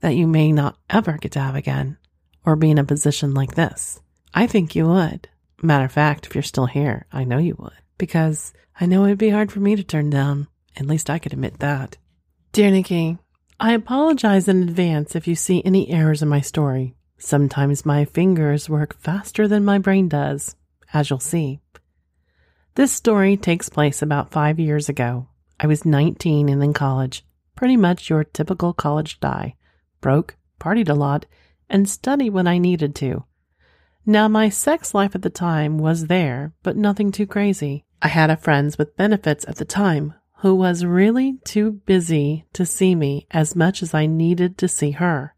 that 0.00 0.16
you 0.16 0.26
may 0.26 0.52
not 0.52 0.76
ever 0.88 1.18
get 1.18 1.32
to 1.32 1.40
have 1.40 1.54
again 1.54 1.98
or 2.44 2.56
be 2.56 2.70
in 2.70 2.78
a 2.78 2.84
position 2.84 3.34
like 3.34 3.54
this? 3.54 4.00
I 4.34 4.46
think 4.46 4.74
you 4.74 4.88
would. 4.88 5.28
Matter 5.62 5.84
of 5.84 5.92
fact, 5.92 6.26
if 6.26 6.34
you're 6.34 6.42
still 6.42 6.66
here, 6.66 7.06
I 7.12 7.24
know 7.24 7.38
you 7.38 7.56
would 7.58 7.72
because 7.98 8.52
I 8.80 8.86
know 8.86 9.04
it'd 9.04 9.18
be 9.18 9.28
hard 9.28 9.52
for 9.52 9.60
me 9.60 9.76
to 9.76 9.84
turn 9.84 10.08
down. 10.08 10.48
At 10.76 10.86
least 10.86 11.10
I 11.10 11.18
could 11.18 11.32
admit 11.32 11.58
that. 11.58 11.98
Dear 12.52 12.70
Nikki, 12.70 13.18
I 13.58 13.74
apologize 13.74 14.48
in 14.48 14.62
advance 14.62 15.14
if 15.14 15.28
you 15.28 15.34
see 15.34 15.62
any 15.64 15.90
errors 15.90 16.22
in 16.22 16.28
my 16.28 16.40
story. 16.40 16.94
Sometimes 17.18 17.84
my 17.84 18.06
fingers 18.06 18.70
work 18.70 18.98
faster 18.98 19.46
than 19.46 19.66
my 19.66 19.76
brain 19.78 20.08
does, 20.08 20.56
as 20.94 21.10
you'll 21.10 21.20
see. 21.20 21.60
This 22.74 22.92
story 22.92 23.36
takes 23.36 23.68
place 23.68 24.00
about 24.00 24.30
five 24.30 24.58
years 24.58 24.88
ago. 24.88 25.28
I 25.58 25.66
was 25.66 25.84
19 25.84 26.48
and 26.48 26.64
in 26.64 26.72
college, 26.72 27.22
pretty 27.54 27.76
much 27.76 28.08
your 28.08 28.24
typical 28.24 28.72
college 28.72 29.20
die. 29.20 29.56
Broke, 30.00 30.36
partied 30.58 30.88
a 30.88 30.94
lot, 30.94 31.26
and 31.68 31.88
studied 31.88 32.30
when 32.30 32.46
I 32.46 32.58
needed 32.58 32.94
to. 32.96 33.24
Now, 34.06 34.28
my 34.28 34.48
sex 34.48 34.94
life 34.94 35.14
at 35.14 35.22
the 35.22 35.30
time 35.30 35.78
was 35.78 36.06
there, 36.06 36.52
but 36.62 36.76
nothing 36.76 37.12
too 37.12 37.26
crazy. 37.26 37.84
I 38.02 38.08
had 38.08 38.30
a 38.30 38.36
friends 38.36 38.78
with 38.78 38.96
benefits 38.96 39.44
at 39.46 39.56
the 39.56 39.64
time 39.64 40.14
who 40.38 40.54
was 40.54 40.86
really 40.86 41.38
too 41.44 41.72
busy 41.84 42.46
to 42.54 42.64
see 42.64 42.94
me 42.94 43.26
as 43.30 43.54
much 43.54 43.82
as 43.82 43.92
I 43.92 44.06
needed 44.06 44.56
to 44.58 44.68
see 44.68 44.92
her. 44.92 45.34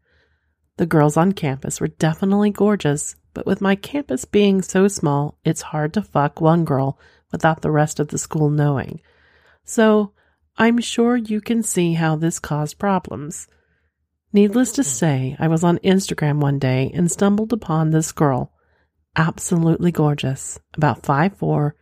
The 0.77 0.85
girls 0.85 1.17
on 1.17 1.33
campus 1.33 1.81
were 1.81 1.89
definitely 1.89 2.51
gorgeous, 2.51 3.15
but 3.33 3.45
with 3.45 3.61
my 3.61 3.75
campus 3.75 4.23
being 4.25 4.61
so 4.61 4.87
small, 4.87 5.37
it's 5.43 5.61
hard 5.61 5.93
to 5.93 6.01
fuck 6.01 6.39
one 6.39 6.63
girl 6.63 6.97
without 7.31 7.61
the 7.61 7.71
rest 7.71 7.99
of 7.99 8.07
the 8.07 8.17
school 8.17 8.49
knowing. 8.49 9.01
So 9.65 10.13
I'm 10.57 10.79
sure 10.79 11.17
you 11.17 11.41
can 11.41 11.63
see 11.63 11.93
how 11.93 12.15
this 12.15 12.39
caused 12.39 12.79
problems. 12.79 13.47
Needless 14.33 14.71
to 14.73 14.83
say, 14.83 15.37
I 15.39 15.47
was 15.47 15.63
on 15.63 15.77
Instagram 15.79 16.41
one 16.41 16.57
day 16.57 16.91
and 16.93 17.11
stumbled 17.11 17.53
upon 17.53 17.91
this 17.91 18.11
girl. 18.11 18.51
Absolutely 19.15 19.91
gorgeous, 19.91 20.59
about 20.75 21.05
five 21.05 21.37
four 21.37 21.75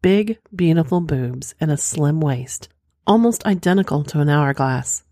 big, 0.00 0.38
beautiful 0.54 1.00
boobs 1.00 1.54
and 1.60 1.70
a 1.70 1.76
slim 1.76 2.20
waist, 2.20 2.68
almost 3.06 3.44
identical 3.44 4.04
to 4.04 4.20
an 4.20 4.28
hourglass. 4.28 5.04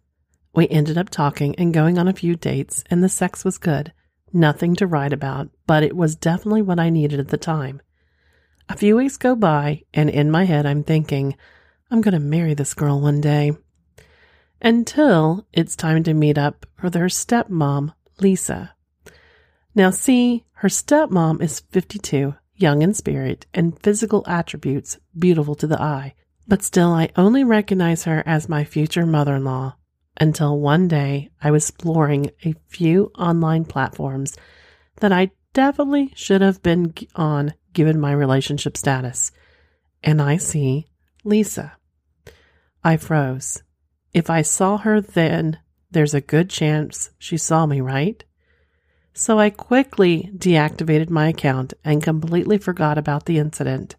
We 0.54 0.68
ended 0.68 0.96
up 0.96 1.10
talking 1.10 1.54
and 1.56 1.74
going 1.74 1.98
on 1.98 2.08
a 2.08 2.14
few 2.14 2.34
dates, 2.36 2.82
and 2.88 3.04
the 3.04 3.08
sex 3.08 3.44
was 3.44 3.58
good. 3.58 3.92
Nothing 4.32 4.74
to 4.76 4.86
write 4.86 5.12
about, 5.12 5.50
but 5.66 5.82
it 5.82 5.96
was 5.96 6.16
definitely 6.16 6.62
what 6.62 6.80
I 6.80 6.88
needed 6.88 7.20
at 7.20 7.28
the 7.28 7.36
time. 7.36 7.82
A 8.68 8.76
few 8.76 8.96
weeks 8.96 9.16
go 9.16 9.34
by, 9.34 9.82
and 9.92 10.08
in 10.08 10.30
my 10.30 10.44
head, 10.44 10.64
I'm 10.66 10.82
thinking, 10.82 11.36
I'm 11.90 12.00
going 12.00 12.14
to 12.14 12.20
marry 12.20 12.54
this 12.54 12.74
girl 12.74 13.00
one 13.00 13.20
day. 13.20 13.52
Until 14.60 15.46
it's 15.52 15.76
time 15.76 16.02
to 16.04 16.14
meet 16.14 16.38
up 16.38 16.66
with 16.82 16.94
her 16.94 17.06
stepmom, 17.06 17.92
Lisa. 18.20 18.74
Now, 19.74 19.90
see, 19.90 20.44
her 20.54 20.68
stepmom 20.68 21.42
is 21.42 21.60
52, 21.60 22.34
young 22.54 22.82
in 22.82 22.94
spirit, 22.94 23.46
and 23.52 23.78
physical 23.82 24.24
attributes 24.26 24.98
beautiful 25.16 25.54
to 25.56 25.66
the 25.66 25.80
eye. 25.80 26.14
But 26.48 26.62
still, 26.62 26.92
I 26.92 27.10
only 27.16 27.44
recognize 27.44 28.04
her 28.04 28.22
as 28.24 28.48
my 28.48 28.64
future 28.64 29.04
mother 29.04 29.36
in 29.36 29.44
law 29.44 29.76
until 30.18 30.58
one 30.58 30.88
day 30.88 31.30
I 31.42 31.50
was 31.50 31.68
exploring 31.68 32.30
a 32.44 32.54
few 32.68 33.10
online 33.18 33.64
platforms 33.64 34.36
that 34.96 35.12
I 35.12 35.32
definitely 35.52 36.12
should 36.14 36.40
have 36.40 36.62
been 36.62 36.94
on 37.14 37.54
given 37.72 38.00
my 38.00 38.12
relationship 38.12 38.76
status. 38.76 39.32
And 40.02 40.22
I 40.22 40.38
see 40.38 40.86
Lisa. 41.24 41.76
I 42.82 42.96
froze. 42.96 43.62
If 44.12 44.30
I 44.30 44.42
saw 44.42 44.78
her 44.78 45.00
then, 45.00 45.58
there's 45.90 46.14
a 46.14 46.20
good 46.20 46.50
chance 46.50 47.10
she 47.18 47.36
saw 47.36 47.66
me, 47.66 47.80
right? 47.80 48.22
So 49.12 49.38
I 49.38 49.50
quickly 49.50 50.30
deactivated 50.36 51.10
my 51.10 51.28
account 51.28 51.74
and 51.84 52.02
completely 52.02 52.58
forgot 52.58 52.98
about 52.98 53.26
the 53.26 53.38
incident. 53.38 53.96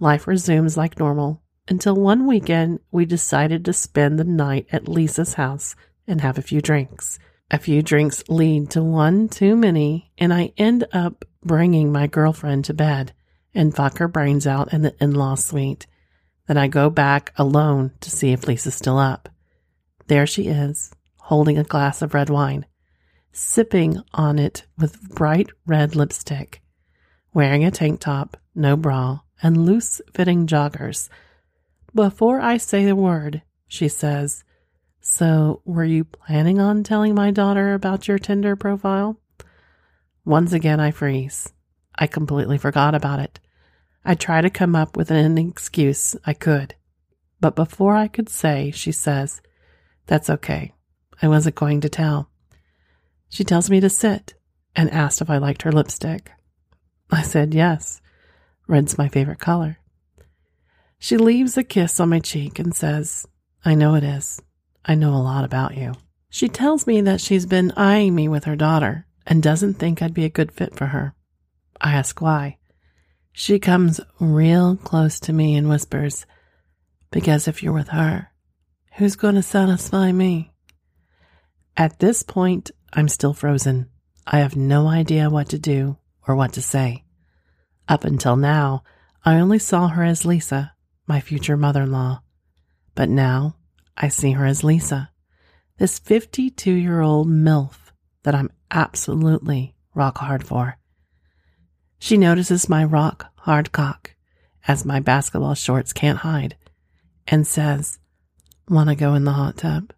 Life 0.00 0.26
resumes 0.26 0.76
like 0.76 0.98
normal 0.98 1.42
until 1.68 1.94
one 1.94 2.26
weekend 2.26 2.80
we 2.90 3.04
decided 3.04 3.64
to 3.64 3.72
spend 3.72 4.18
the 4.18 4.24
night 4.24 4.66
at 4.72 4.88
Lisa's 4.88 5.34
house 5.34 5.76
and 6.06 6.20
have 6.20 6.38
a 6.38 6.42
few 6.42 6.60
drinks. 6.60 7.18
A 7.50 7.58
few 7.58 7.82
drinks 7.82 8.24
lead 8.28 8.70
to 8.70 8.82
one 8.82 9.28
too 9.28 9.54
many, 9.54 10.10
and 10.16 10.32
I 10.32 10.52
end 10.56 10.84
up 10.92 11.24
bringing 11.44 11.92
my 11.92 12.06
girlfriend 12.06 12.64
to 12.64 12.74
bed 12.74 13.12
and 13.54 13.74
fuck 13.74 13.98
her 13.98 14.08
brains 14.08 14.46
out 14.46 14.72
in 14.72 14.82
the 14.82 14.94
in 14.98 15.14
law 15.14 15.34
suite. 15.34 15.86
Then 16.46 16.56
I 16.56 16.68
go 16.68 16.90
back 16.90 17.32
alone 17.36 17.92
to 18.00 18.10
see 18.10 18.32
if 18.32 18.46
Lisa's 18.46 18.74
still 18.74 18.98
up. 18.98 19.28
There 20.08 20.26
she 20.26 20.48
is, 20.48 20.92
holding 21.16 21.58
a 21.58 21.64
glass 21.64 22.02
of 22.02 22.14
red 22.14 22.28
wine 22.30 22.66
sipping 23.32 23.98
on 24.12 24.38
it 24.38 24.64
with 24.78 25.08
bright 25.14 25.48
red 25.66 25.96
lipstick, 25.96 26.62
wearing 27.32 27.64
a 27.64 27.70
tank 27.70 28.00
top, 28.00 28.36
no 28.54 28.76
bra, 28.76 29.20
and 29.42 29.66
loose 29.66 30.00
fitting 30.14 30.46
joggers. 30.46 31.08
Before 31.94 32.40
I 32.40 32.58
say 32.58 32.86
a 32.88 32.94
word, 32.94 33.42
she 33.66 33.88
says, 33.88 34.44
So, 35.00 35.62
were 35.64 35.84
you 35.84 36.04
planning 36.04 36.60
on 36.60 36.84
telling 36.84 37.14
my 37.14 37.30
daughter 37.30 37.74
about 37.74 38.06
your 38.06 38.18
Tinder 38.18 38.54
profile? 38.54 39.18
Once 40.24 40.52
again, 40.52 40.78
I 40.78 40.90
freeze. 40.90 41.52
I 41.94 42.06
completely 42.06 42.58
forgot 42.58 42.94
about 42.94 43.20
it. 43.20 43.40
I 44.04 44.14
try 44.14 44.40
to 44.40 44.50
come 44.50 44.74
up 44.74 44.96
with 44.96 45.10
an 45.10 45.38
excuse 45.38 46.16
I 46.24 46.34
could. 46.34 46.74
But 47.40 47.56
before 47.56 47.94
I 47.94 48.08
could 48.08 48.28
say, 48.28 48.70
she 48.70 48.92
says, 48.92 49.40
That's 50.06 50.30
okay. 50.30 50.72
I 51.20 51.28
wasn't 51.28 51.54
going 51.54 51.80
to 51.82 51.88
tell. 51.88 52.30
She 53.28 53.44
tells 53.44 53.70
me 53.70 53.80
to 53.80 53.88
sit 53.88 54.34
and 54.74 54.90
asked 54.90 55.20
if 55.20 55.30
I 55.30 55.38
liked 55.38 55.62
her 55.62 55.72
lipstick. 55.72 56.30
I 57.10 57.22
said 57.22 57.54
yes. 57.54 58.00
Red's 58.66 58.98
my 58.98 59.08
favorite 59.08 59.38
color. 59.38 59.78
She 60.98 61.16
leaves 61.16 61.56
a 61.56 61.64
kiss 61.64 61.98
on 62.00 62.08
my 62.08 62.20
cheek 62.20 62.58
and 62.58 62.74
says, 62.74 63.26
I 63.64 63.74
know 63.74 63.94
it 63.94 64.04
is. 64.04 64.40
I 64.84 64.94
know 64.94 65.14
a 65.14 65.18
lot 65.22 65.44
about 65.44 65.76
you. 65.76 65.94
She 66.30 66.48
tells 66.48 66.86
me 66.86 67.00
that 67.02 67.20
she's 67.20 67.46
been 67.46 67.72
eyeing 67.76 68.14
me 68.14 68.28
with 68.28 68.44
her 68.44 68.56
daughter 68.56 69.06
and 69.26 69.42
doesn't 69.42 69.74
think 69.74 70.00
I'd 70.00 70.14
be 70.14 70.24
a 70.24 70.30
good 70.30 70.50
fit 70.50 70.74
for 70.74 70.86
her. 70.86 71.14
I 71.80 71.92
ask 71.92 72.20
why. 72.20 72.58
She 73.32 73.58
comes 73.58 74.00
real 74.20 74.76
close 74.76 75.18
to 75.20 75.32
me 75.32 75.56
and 75.56 75.68
whispers, 75.68 76.26
Because 77.10 77.48
if 77.48 77.62
you're 77.62 77.72
with 77.72 77.88
her, 77.88 78.28
who's 78.94 79.16
going 79.16 79.36
to 79.36 79.42
satisfy 79.42 80.12
me? 80.12 80.52
At 81.76 81.98
this 81.98 82.22
point, 82.22 82.70
I'm 82.92 83.08
still 83.08 83.32
frozen. 83.32 83.88
I 84.26 84.40
have 84.40 84.54
no 84.54 84.86
idea 84.86 85.30
what 85.30 85.48
to 85.48 85.58
do 85.58 85.96
or 86.28 86.36
what 86.36 86.52
to 86.54 86.62
say. 86.62 87.04
Up 87.88 88.04
until 88.04 88.36
now, 88.36 88.84
I 89.24 89.40
only 89.40 89.58
saw 89.58 89.88
her 89.88 90.04
as 90.04 90.24
Lisa, 90.24 90.74
my 91.06 91.20
future 91.20 91.56
mother 91.56 91.82
in 91.82 91.92
law. 91.92 92.22
But 92.94 93.08
now 93.08 93.56
I 93.96 94.08
see 94.08 94.32
her 94.32 94.44
as 94.44 94.62
Lisa, 94.62 95.10
this 95.78 95.98
52 95.98 96.70
year 96.70 97.00
old 97.00 97.28
MILF 97.28 97.92
that 98.24 98.34
I'm 98.34 98.50
absolutely 98.70 99.74
rock 99.94 100.18
hard 100.18 100.46
for. 100.46 100.78
She 102.02 102.16
notices 102.16 102.68
my 102.68 102.82
rock 102.82 103.30
hard 103.36 103.70
cock, 103.70 104.16
as 104.66 104.84
my 104.84 104.98
basketball 104.98 105.54
shorts 105.54 105.92
can't 105.92 106.18
hide, 106.18 106.56
and 107.28 107.46
says, 107.46 108.00
Wanna 108.68 108.96
go 108.96 109.14
in 109.14 109.22
the 109.22 109.30
hot 109.30 109.58
tub? 109.58 109.92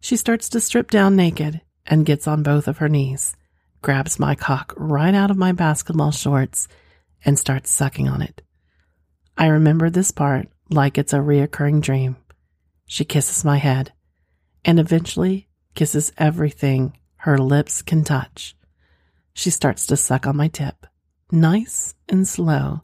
She 0.00 0.16
starts 0.16 0.48
to 0.48 0.58
strip 0.58 0.90
down 0.90 1.14
naked 1.14 1.60
and 1.84 2.06
gets 2.06 2.26
on 2.26 2.42
both 2.42 2.66
of 2.66 2.78
her 2.78 2.88
knees, 2.88 3.36
grabs 3.82 4.18
my 4.18 4.34
cock 4.34 4.72
right 4.74 5.14
out 5.14 5.30
of 5.30 5.36
my 5.36 5.52
basketball 5.52 6.12
shorts, 6.12 6.66
and 7.26 7.38
starts 7.38 7.68
sucking 7.68 8.08
on 8.08 8.22
it. 8.22 8.40
I 9.36 9.48
remember 9.48 9.90
this 9.90 10.12
part 10.12 10.48
like 10.70 10.96
it's 10.96 11.12
a 11.12 11.18
reoccurring 11.18 11.82
dream. 11.82 12.16
She 12.86 13.04
kisses 13.04 13.44
my 13.44 13.58
head 13.58 13.92
and 14.64 14.80
eventually 14.80 15.46
kisses 15.74 16.10
everything 16.16 16.96
her 17.16 17.36
lips 17.36 17.82
can 17.82 18.02
touch. 18.02 18.56
She 19.36 19.50
starts 19.50 19.86
to 19.86 19.96
suck 19.96 20.26
on 20.26 20.36
my 20.36 20.48
tip, 20.48 20.86
nice 21.30 21.94
and 22.08 22.26
slow, 22.26 22.80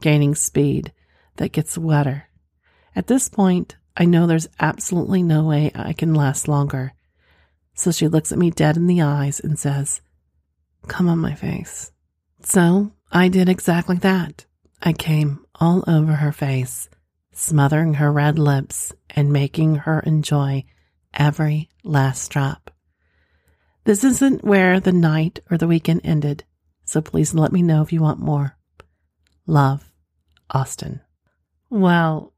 gaining 0.00 0.34
speed 0.34 0.92
that 1.36 1.52
gets 1.52 1.78
wetter. 1.78 2.28
At 2.96 3.06
this 3.06 3.28
point, 3.28 3.76
I 3.96 4.04
know 4.04 4.26
there's 4.26 4.48
absolutely 4.58 5.22
no 5.22 5.44
way 5.44 5.70
I 5.76 5.92
can 5.92 6.14
last 6.14 6.48
longer 6.48 6.94
so 7.80 7.90
she 7.90 8.08
looks 8.08 8.30
at 8.30 8.38
me 8.38 8.50
dead 8.50 8.76
in 8.76 8.86
the 8.86 9.00
eyes 9.00 9.40
and 9.40 9.58
says, 9.58 10.02
Come 10.86 11.08
on 11.08 11.18
my 11.18 11.34
face. 11.34 11.90
So 12.42 12.92
I 13.10 13.28
did 13.28 13.48
exactly 13.48 13.96
that. 13.96 14.44
I 14.82 14.92
came 14.92 15.46
all 15.54 15.82
over 15.86 16.12
her 16.12 16.32
face, 16.32 16.90
smothering 17.32 17.94
her 17.94 18.12
red 18.12 18.38
lips 18.38 18.92
and 19.08 19.32
making 19.32 19.76
her 19.76 20.00
enjoy 20.00 20.64
every 21.14 21.70
last 21.82 22.30
drop. 22.30 22.69
This 23.84 24.04
isn't 24.04 24.44
where 24.44 24.78
the 24.78 24.92
night 24.92 25.40
or 25.50 25.56
the 25.56 25.68
weekend 25.68 26.02
ended, 26.04 26.44
so 26.84 27.00
please 27.00 27.34
let 27.34 27.52
me 27.52 27.62
know 27.62 27.82
if 27.82 27.92
you 27.92 28.00
want 28.00 28.20
more. 28.20 28.56
Love, 29.46 29.90
Austin. 30.50 31.00
Well, 31.70 32.34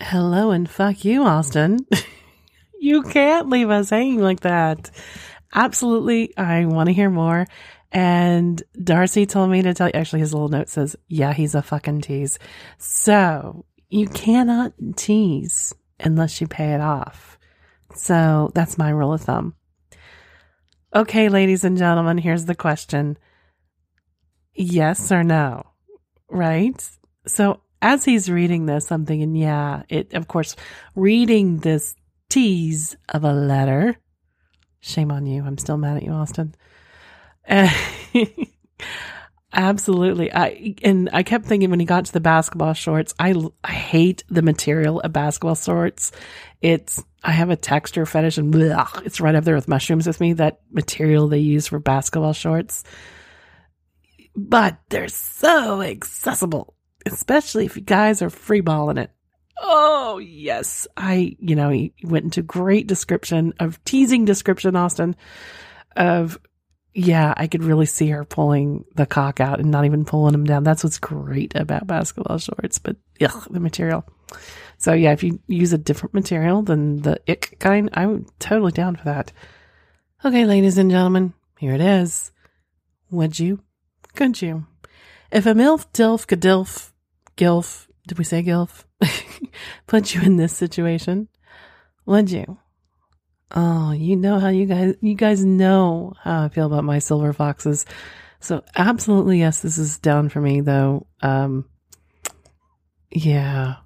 hello 0.00 0.50
and 0.50 0.68
fuck 0.68 1.04
you, 1.04 1.22
Austin. 1.22 1.78
you 2.80 3.02
can't 3.02 3.48
leave 3.48 3.70
us 3.70 3.90
hanging 3.90 4.20
like 4.20 4.40
that. 4.40 4.90
Absolutely, 5.54 6.36
I 6.36 6.64
want 6.66 6.88
to 6.88 6.92
hear 6.92 7.10
more. 7.10 7.46
And 7.92 8.60
Darcy 8.82 9.24
told 9.24 9.50
me 9.50 9.62
to 9.62 9.72
tell 9.72 9.86
you, 9.86 9.94
actually, 9.94 10.20
his 10.20 10.34
little 10.34 10.48
note 10.48 10.68
says, 10.68 10.96
yeah, 11.06 11.32
he's 11.32 11.54
a 11.54 11.62
fucking 11.62 12.00
tease. 12.00 12.40
So 12.78 13.64
you 13.88 14.08
cannot 14.08 14.72
tease 14.96 15.72
unless 16.00 16.40
you 16.40 16.48
pay 16.48 16.74
it 16.74 16.80
off. 16.80 17.38
So 17.94 18.50
that's 18.54 18.76
my 18.76 18.90
rule 18.90 19.12
of 19.12 19.20
thumb. 19.20 19.54
Okay, 20.94 21.28
ladies 21.28 21.64
and 21.64 21.76
gentlemen, 21.76 22.18
here's 22.18 22.44
the 22.44 22.54
question 22.54 23.18
yes 24.54 25.10
or 25.10 25.24
no, 25.24 25.66
right? 26.30 26.88
So 27.26 27.62
as 27.82 28.04
he's 28.04 28.30
reading 28.30 28.66
this, 28.66 28.92
I'm 28.92 29.04
thinking, 29.04 29.34
yeah, 29.34 29.82
it, 29.88 30.14
of 30.14 30.28
course, 30.28 30.54
reading 30.94 31.58
this 31.58 31.96
tease 32.28 32.96
of 33.08 33.24
a 33.24 33.32
letter. 33.32 33.96
Shame 34.78 35.10
on 35.10 35.26
you. 35.26 35.42
I'm 35.44 35.58
still 35.58 35.78
mad 35.78 35.96
at 35.96 36.04
you, 36.04 36.12
Austin. 36.12 36.54
Absolutely. 39.52 40.32
I 40.32 40.74
and 40.82 41.10
I 41.12 41.24
kept 41.24 41.46
thinking 41.46 41.70
when 41.70 41.80
he 41.80 41.86
got 41.86 42.04
to 42.06 42.12
the 42.12 42.20
basketball 42.20 42.74
shorts, 42.74 43.14
I 43.18 43.34
I 43.64 43.72
hate 43.72 44.22
the 44.28 44.42
material 44.42 45.00
of 45.00 45.12
basketball 45.12 45.54
shorts. 45.56 46.12
It's 46.60 47.02
I 47.24 47.30
have 47.30 47.48
a 47.48 47.56
texture 47.56 48.04
fetish 48.04 48.36
and 48.36 48.52
bleh, 48.52 49.06
it's 49.06 49.20
right 49.20 49.34
up 49.34 49.44
there 49.44 49.54
with 49.54 49.66
mushrooms 49.66 50.06
with 50.06 50.20
me. 50.20 50.34
That 50.34 50.60
material 50.70 51.26
they 51.26 51.38
use 51.38 51.66
for 51.66 51.78
basketball 51.78 52.34
shorts, 52.34 52.84
but 54.36 54.78
they're 54.90 55.08
so 55.08 55.80
accessible, 55.80 56.74
especially 57.06 57.64
if 57.64 57.76
you 57.76 57.82
guys 57.82 58.20
are 58.20 58.28
freeballing 58.28 58.98
it. 58.98 59.10
Oh 59.58 60.18
yes, 60.18 60.86
I 60.96 61.36
you 61.38 61.56
know 61.56 61.70
he 61.70 61.94
went 62.02 62.24
into 62.24 62.42
great 62.42 62.86
description 62.86 63.54
of 63.58 63.82
teasing 63.84 64.26
description, 64.26 64.76
Austin, 64.76 65.16
of 65.96 66.38
yeah, 66.92 67.32
I 67.36 67.46
could 67.46 67.64
really 67.64 67.86
see 67.86 68.08
her 68.10 68.24
pulling 68.24 68.84
the 68.94 69.06
cock 69.06 69.40
out 69.40 69.60
and 69.60 69.70
not 69.70 69.84
even 69.84 70.04
pulling 70.04 70.34
him 70.34 70.44
down. 70.44 70.62
That's 70.62 70.84
what's 70.84 70.98
great 70.98 71.56
about 71.56 71.86
basketball 71.86 72.38
shorts, 72.38 72.78
but 72.78 72.96
ugh, 73.20 73.48
the 73.50 73.60
material. 73.60 74.04
So 74.78 74.92
yeah, 74.92 75.12
if 75.12 75.22
you 75.22 75.40
use 75.46 75.72
a 75.72 75.78
different 75.78 76.14
material 76.14 76.62
than 76.62 77.02
the 77.02 77.20
ick 77.28 77.56
kind, 77.58 77.88
I'm 77.94 78.26
totally 78.38 78.72
down 78.72 78.96
for 78.96 79.04
that. 79.04 79.32
Okay, 80.24 80.46
ladies 80.46 80.78
and 80.78 80.90
gentlemen, 80.90 81.34
here 81.58 81.74
it 81.74 81.80
is. 81.80 82.32
Would 83.10 83.38
you? 83.38 83.60
Could 84.14 84.40
you? 84.40 84.66
If 85.30 85.46
a 85.46 85.54
MILF, 85.54 85.86
DILF, 85.92 86.26
GADILF, 86.26 86.92
GILF, 87.36 87.88
did 88.06 88.18
we 88.18 88.24
say 88.24 88.42
GILF? 88.42 88.84
put 89.86 90.14
you 90.14 90.22
in 90.22 90.36
this 90.36 90.56
situation, 90.56 91.28
would 92.06 92.30
you? 92.30 92.58
Oh, 93.54 93.92
you 93.92 94.16
know 94.16 94.38
how 94.38 94.48
you 94.48 94.66
guys, 94.66 94.94
you 95.00 95.14
guys 95.14 95.44
know 95.44 96.14
how 96.22 96.44
I 96.44 96.48
feel 96.48 96.66
about 96.66 96.84
my 96.84 96.98
silver 96.98 97.32
foxes. 97.32 97.86
So 98.40 98.62
absolutely, 98.76 99.38
yes, 99.38 99.60
this 99.60 99.78
is 99.78 99.98
down 99.98 100.28
for 100.28 100.40
me 100.40 100.60
though. 100.60 101.06
Um, 101.22 101.66
yeah, 103.10 103.76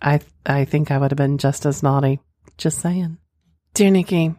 I, 0.00 0.20
I 0.44 0.64
think 0.64 0.90
I 0.90 0.98
would 0.98 1.10
have 1.10 1.16
been 1.18 1.38
just 1.38 1.66
as 1.66 1.82
naughty. 1.82 2.20
Just 2.58 2.80
saying. 2.80 3.18
Dear 3.74 3.90
Nikki, 3.90 4.34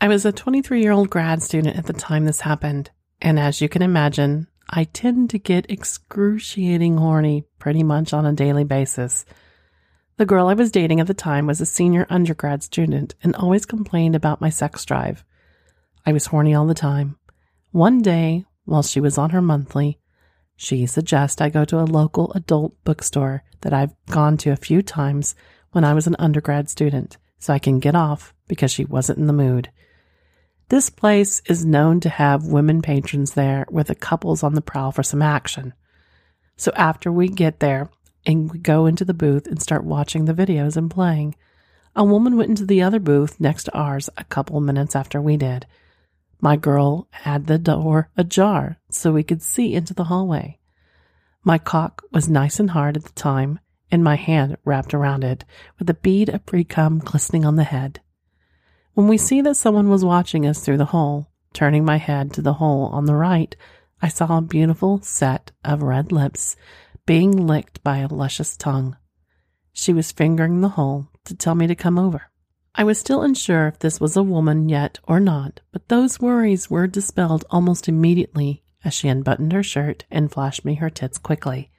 I 0.00 0.08
was 0.08 0.24
a 0.24 0.32
23 0.32 0.82
year 0.82 0.92
old 0.92 1.10
grad 1.10 1.42
student 1.42 1.76
at 1.76 1.86
the 1.86 1.92
time 1.92 2.24
this 2.24 2.40
happened. 2.40 2.90
And 3.20 3.38
as 3.38 3.60
you 3.60 3.68
can 3.68 3.82
imagine, 3.82 4.48
I 4.68 4.84
tend 4.84 5.30
to 5.30 5.38
get 5.38 5.70
excruciating 5.70 6.96
horny 6.96 7.44
pretty 7.58 7.82
much 7.82 8.12
on 8.12 8.24
a 8.24 8.32
daily 8.32 8.64
basis. 8.64 9.24
The 10.16 10.26
girl 10.26 10.48
I 10.48 10.54
was 10.54 10.70
dating 10.70 11.00
at 11.00 11.06
the 11.06 11.14
time 11.14 11.46
was 11.46 11.60
a 11.60 11.66
senior 11.66 12.06
undergrad 12.08 12.62
student 12.62 13.14
and 13.22 13.36
always 13.36 13.66
complained 13.66 14.16
about 14.16 14.40
my 14.40 14.50
sex 14.50 14.84
drive. 14.84 15.24
I 16.06 16.12
was 16.12 16.26
horny 16.26 16.54
all 16.54 16.66
the 16.66 16.74
time. 16.74 17.18
One 17.72 18.00
day, 18.02 18.46
while 18.64 18.82
she 18.82 19.00
was 19.00 19.18
on 19.18 19.30
her 19.30 19.42
monthly, 19.42 19.99
she 20.62 20.84
suggests 20.84 21.40
I 21.40 21.48
go 21.48 21.64
to 21.64 21.80
a 21.80 21.88
local 21.88 22.30
adult 22.34 22.74
bookstore 22.84 23.42
that 23.62 23.72
I've 23.72 23.94
gone 24.10 24.36
to 24.38 24.50
a 24.50 24.56
few 24.56 24.82
times 24.82 25.34
when 25.72 25.84
I 25.84 25.94
was 25.94 26.06
an 26.06 26.16
undergrad 26.18 26.68
student 26.68 27.16
so 27.38 27.54
I 27.54 27.58
can 27.58 27.78
get 27.78 27.94
off 27.94 28.34
because 28.46 28.70
she 28.70 28.84
wasn't 28.84 29.20
in 29.20 29.26
the 29.26 29.32
mood. 29.32 29.70
This 30.68 30.90
place 30.90 31.40
is 31.46 31.64
known 31.64 32.00
to 32.00 32.10
have 32.10 32.46
women 32.46 32.82
patrons 32.82 33.32
there 33.32 33.64
with 33.70 33.86
the 33.86 33.94
couples 33.94 34.42
on 34.42 34.54
the 34.54 34.60
prowl 34.60 34.92
for 34.92 35.02
some 35.02 35.22
action. 35.22 35.72
So 36.58 36.72
after 36.76 37.10
we 37.10 37.28
get 37.28 37.60
there, 37.60 37.88
and 38.26 38.52
we 38.52 38.58
go 38.58 38.84
into 38.84 39.06
the 39.06 39.14
booth 39.14 39.46
and 39.46 39.62
start 39.62 39.82
watching 39.82 40.26
the 40.26 40.34
videos 40.34 40.76
and 40.76 40.90
playing. 40.90 41.36
A 41.96 42.04
woman 42.04 42.36
went 42.36 42.50
into 42.50 42.66
the 42.66 42.82
other 42.82 43.00
booth 43.00 43.40
next 43.40 43.64
to 43.64 43.74
ours 43.74 44.10
a 44.18 44.24
couple 44.24 44.60
minutes 44.60 44.94
after 44.94 45.22
we 45.22 45.38
did. 45.38 45.64
My 46.40 46.56
girl 46.56 47.06
had 47.10 47.46
the 47.46 47.58
door 47.58 48.10
ajar 48.16 48.78
so 48.90 49.12
we 49.12 49.22
could 49.22 49.42
see 49.42 49.74
into 49.74 49.92
the 49.92 50.04
hallway. 50.04 50.58
My 51.44 51.58
cock 51.58 52.02
was 52.12 52.28
nice 52.28 52.58
and 52.58 52.70
hard 52.70 52.96
at 52.96 53.04
the 53.04 53.12
time, 53.12 53.60
and 53.90 54.02
my 54.02 54.16
hand 54.16 54.56
wrapped 54.64 54.94
around 54.94 55.24
it 55.24 55.44
with 55.78 55.90
a 55.90 55.94
bead 55.94 56.28
of 56.28 56.46
pre 56.46 56.64
cum 56.64 56.98
glistening 56.98 57.44
on 57.44 57.56
the 57.56 57.64
head. 57.64 58.00
When 58.94 59.06
we 59.06 59.18
see 59.18 59.40
that 59.42 59.56
someone 59.56 59.88
was 59.88 60.04
watching 60.04 60.46
us 60.46 60.60
through 60.60 60.78
the 60.78 60.86
hole, 60.86 61.30
turning 61.52 61.84
my 61.84 61.96
head 61.96 62.32
to 62.34 62.42
the 62.42 62.54
hole 62.54 62.86
on 62.86 63.04
the 63.04 63.14
right, 63.14 63.54
I 64.02 64.08
saw 64.08 64.38
a 64.38 64.42
beautiful 64.42 65.00
set 65.02 65.52
of 65.64 65.82
red 65.82 66.10
lips 66.10 66.56
being 67.06 67.46
licked 67.46 67.82
by 67.82 67.98
a 67.98 68.08
luscious 68.08 68.56
tongue. 68.56 68.96
She 69.72 69.92
was 69.92 70.12
fingering 70.12 70.60
the 70.60 70.70
hole 70.70 71.08
to 71.24 71.34
tell 71.34 71.54
me 71.54 71.66
to 71.66 71.74
come 71.74 71.98
over. 71.98 72.30
I 72.74 72.84
was 72.84 72.98
still 72.98 73.22
unsure 73.22 73.66
if 73.66 73.78
this 73.80 74.00
was 74.00 74.16
a 74.16 74.22
woman 74.22 74.68
yet 74.68 74.98
or 75.06 75.20
not, 75.20 75.60
but 75.72 75.88
those 75.88 76.20
worries 76.20 76.70
were 76.70 76.86
dispelled 76.86 77.44
almost 77.50 77.88
immediately 77.88 78.62
as 78.84 78.94
she 78.94 79.08
unbuttoned 79.08 79.52
her 79.52 79.62
shirt 79.62 80.04
and 80.10 80.30
flashed 80.30 80.64
me 80.64 80.74
her 80.74 80.90
tits 80.90 81.18
quickly. 81.18 81.70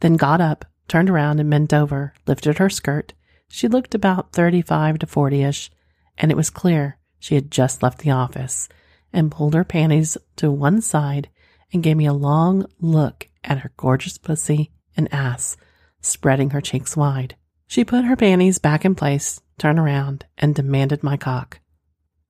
Then 0.00 0.16
got 0.16 0.40
up, 0.40 0.64
turned 0.88 1.10
around 1.10 1.40
and 1.40 1.50
bent 1.50 1.74
over, 1.74 2.14
lifted 2.26 2.58
her 2.58 2.70
skirt. 2.70 3.12
She 3.48 3.68
looked 3.68 3.94
about 3.94 4.32
35 4.32 5.00
to 5.00 5.06
40 5.06 5.42
ish, 5.42 5.70
and 6.16 6.30
it 6.30 6.36
was 6.36 6.50
clear 6.50 6.98
she 7.18 7.34
had 7.34 7.50
just 7.50 7.82
left 7.82 7.98
the 7.98 8.10
office, 8.10 8.68
and 9.12 9.32
pulled 9.32 9.54
her 9.54 9.64
panties 9.64 10.16
to 10.36 10.50
one 10.50 10.80
side 10.80 11.28
and 11.72 11.82
gave 11.82 11.96
me 11.96 12.06
a 12.06 12.12
long 12.12 12.66
look 12.80 13.28
at 13.42 13.58
her 13.58 13.72
gorgeous 13.76 14.18
pussy 14.18 14.70
and 14.96 15.12
ass, 15.12 15.56
spreading 16.00 16.50
her 16.50 16.60
cheeks 16.60 16.96
wide. 16.96 17.36
She 17.66 17.84
put 17.84 18.04
her 18.04 18.16
panties 18.16 18.58
back 18.58 18.84
in 18.84 18.94
place, 18.94 19.40
turned 19.58 19.78
around, 19.78 20.26
and 20.38 20.54
demanded 20.54 21.02
my 21.02 21.16
cock. 21.16 21.60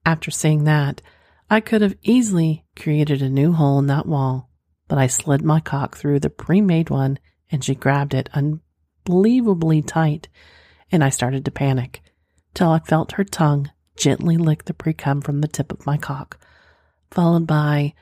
After 0.04 0.30
seeing 0.30 0.64
that, 0.64 1.02
I 1.50 1.60
could 1.60 1.82
have 1.82 1.96
easily 2.02 2.64
created 2.74 3.22
a 3.22 3.28
new 3.28 3.52
hole 3.52 3.78
in 3.78 3.86
that 3.86 4.06
wall, 4.06 4.50
but 4.88 4.98
I 4.98 5.06
slid 5.06 5.42
my 5.42 5.60
cock 5.60 5.96
through 5.96 6.20
the 6.20 6.30
pre 6.30 6.60
made 6.60 6.90
one 6.90 7.18
and 7.50 7.62
she 7.62 7.74
grabbed 7.74 8.14
it 8.14 8.28
unbelievably 8.34 9.82
tight, 9.82 10.28
and 10.90 11.02
I 11.04 11.10
started 11.10 11.44
to 11.44 11.50
panic 11.50 12.02
till 12.54 12.70
I 12.70 12.80
felt 12.80 13.12
her 13.12 13.24
tongue 13.24 13.70
gently 13.96 14.36
lick 14.36 14.64
the 14.64 14.74
pre 14.74 14.92
cum 14.92 15.20
from 15.20 15.40
the 15.40 15.48
tip 15.48 15.72
of 15.72 15.86
my 15.86 15.96
cock, 15.96 16.38
followed 17.10 17.46
by, 17.46 17.94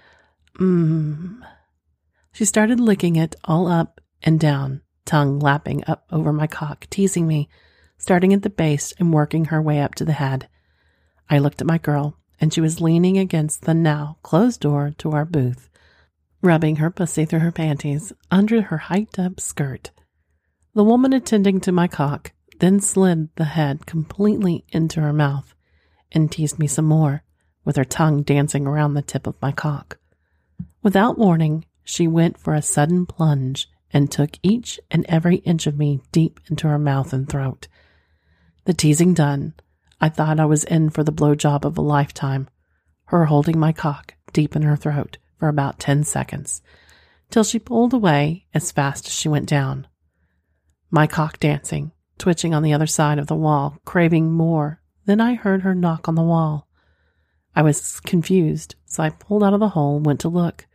mmm, 0.59 1.41
she 2.33 2.45
started 2.45 2.81
licking 2.81 3.17
it 3.17 3.37
all 3.45 3.69
up 3.69 4.01
and 4.23 4.41
down, 4.41 4.83
tongue 5.05 5.39
lapping 5.39 5.85
up 5.87 6.05
over 6.11 6.33
my 6.33 6.47
cock, 6.47 6.87
teasing 6.91 7.27
me, 7.27 7.49
starting 8.05 8.35
at 8.35 8.43
the 8.43 8.51
base 8.51 8.93
and 8.99 9.15
working 9.15 9.47
her 9.47 9.63
way 9.63 9.81
up 9.81 9.95
to 9.95 10.05
the 10.05 10.13
head. 10.13 10.47
I 11.31 11.39
looked 11.39 11.63
at 11.63 11.67
my 11.67 11.79
girl, 11.79 12.19
and 12.39 12.53
she 12.53 12.61
was 12.61 12.83
leaning 12.83 13.17
against 13.17 13.63
the 13.63 13.73
now 13.73 14.19
closed 14.23 14.61
door 14.61 14.93
to 14.99 15.13
our 15.13 15.25
booth, 15.25 15.71
rubbing 16.43 16.77
her 16.77 16.91
pussy 16.91 17.25
through 17.25 17.39
her 17.39 17.51
panties 17.51 18.13
under 18.31 18.61
her 18.61 18.77
hiked 18.77 19.19
up 19.19 19.41
skirt. 19.41 19.91
The 20.75 20.85
woman 20.85 21.15
attending 21.15 21.63
to 21.63 21.73
my 21.73 21.89
cock 21.89 22.33
then 22.59 22.79
slid 22.79 23.35
the 23.37 23.47
head 23.47 23.87
completely 23.87 24.67
into 24.69 25.01
her 25.01 25.15
mouth 25.15 25.55
and 26.13 26.31
teased 26.31 26.59
me 26.59 26.67
some 26.67 26.85
more, 26.85 27.23
with 27.65 27.77
her 27.77 27.87
tongue 27.87 28.23
dancing 28.23 28.67
around 28.67 28.93
the 28.93 29.01
tip 29.01 29.27
of 29.27 29.41
my 29.41 29.51
cock. 29.51 29.99
Without 30.83 31.17
warning, 31.17 31.65
she 31.85 32.07
went 32.07 32.37
for 32.37 32.53
a 32.53 32.61
sudden 32.61 33.07
plunge 33.07 33.67
and 33.95 34.13
took 34.13 34.39
each 34.43 34.79
and 34.91 35.07
every 35.09 35.37
inch 35.37 35.67
of 35.67 35.79
me 35.79 36.03
deep 36.13 36.39
into 36.51 36.69
her 36.69 36.79
mouth 36.79 37.15
and 37.15 37.31
throat. 37.31 37.67
The 38.65 38.75
teasing 38.75 39.15
done, 39.15 39.55
I 40.01 40.09
thought 40.09 40.41
I 40.41 40.47
was 40.47 40.65
in 40.65 40.91
for 40.91 41.05
the 41.05 41.13
blowjob 41.13 41.65
of 41.65 41.77
a 41.77 41.83
lifetime, 41.83 42.49
her 43.07 43.27
holding 43.27 43.59
my 43.59 43.73
cock 43.73 44.15
deep 44.33 44.57
in 44.57 44.63
her 44.63 44.77
throat 44.77 45.19
for 45.39 45.49
about 45.49 45.79
10 45.79 46.05
seconds. 46.05 46.63
till 47.31 47.45
she 47.45 47.59
pulled 47.59 47.93
away 47.93 48.47
as 48.55 48.71
fast 48.71 49.07
as 49.07 49.13
she 49.13 49.29
went 49.29 49.49
down. 49.49 49.87
My 50.91 51.07
cock 51.07 51.41
dancing, 51.41 51.91
twitching 52.19 52.55
on 52.55 52.63
the 52.63 52.73
other 52.73 52.87
side 52.87 53.19
of 53.19 53.27
the 53.27 53.35
wall, 53.35 53.79
craving 53.85 54.31
more. 54.31 54.81
Then 55.07 55.21
I 55.21 55.35
heard 55.35 55.63
her 55.63 55.75
knock 55.75 56.09
on 56.09 56.15
the 56.15 56.23
wall. 56.23 56.69
I 57.57 57.63
was 57.63 57.99
confused, 58.01 58.77
so 58.85 59.03
I 59.03 59.11
pulled 59.11 59.43
out 59.43 59.55
of 59.55 59.61
the 59.61 59.71
hole 59.71 59.97
and 59.97 60.07
went 60.07 60.21
to 60.21 60.29
look. 60.29 60.67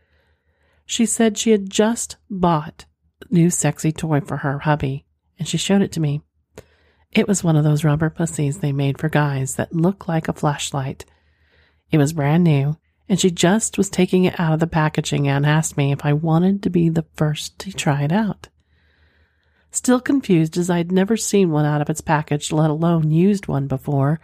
She 0.84 1.06
said 1.06 1.38
she 1.38 1.50
had 1.52 1.70
just 1.70 2.16
bought 2.28 2.84
a 3.22 3.32
new 3.32 3.48
sexy 3.48 3.92
toy 3.92 4.20
for 4.20 4.38
her 4.38 4.58
hubby, 4.60 5.06
and 5.38 5.48
she 5.48 5.56
showed 5.56 5.82
it 5.82 5.92
to 5.92 6.00
me. 6.00 6.20
It 7.12 7.26
was 7.26 7.42
one 7.42 7.56
of 7.56 7.64
those 7.64 7.82
rubber 7.82 8.08
pussies 8.08 8.58
they 8.58 8.70
made 8.70 8.98
for 8.98 9.08
guys 9.08 9.56
that 9.56 9.74
look 9.74 10.06
like 10.06 10.28
a 10.28 10.32
flashlight. 10.32 11.04
It 11.90 11.98
was 11.98 12.12
brand 12.12 12.44
new, 12.44 12.76
and 13.08 13.18
she 13.18 13.32
just 13.32 13.76
was 13.76 13.90
taking 13.90 14.24
it 14.24 14.38
out 14.38 14.52
of 14.52 14.60
the 14.60 14.68
packaging 14.68 15.26
and 15.26 15.44
asked 15.44 15.76
me 15.76 15.90
if 15.90 16.04
I 16.04 16.12
wanted 16.12 16.62
to 16.62 16.70
be 16.70 16.88
the 16.88 17.06
first 17.16 17.58
to 17.60 17.72
try 17.72 18.04
it 18.04 18.12
out. 18.12 18.46
Still 19.72 20.00
confused 20.00 20.56
as 20.56 20.70
I'd 20.70 20.92
never 20.92 21.16
seen 21.16 21.50
one 21.50 21.64
out 21.64 21.80
of 21.80 21.90
its 21.90 22.00
package, 22.00 22.52
let 22.52 22.70
alone 22.70 23.10
used 23.10 23.48
one 23.48 23.66
before, 23.66 24.20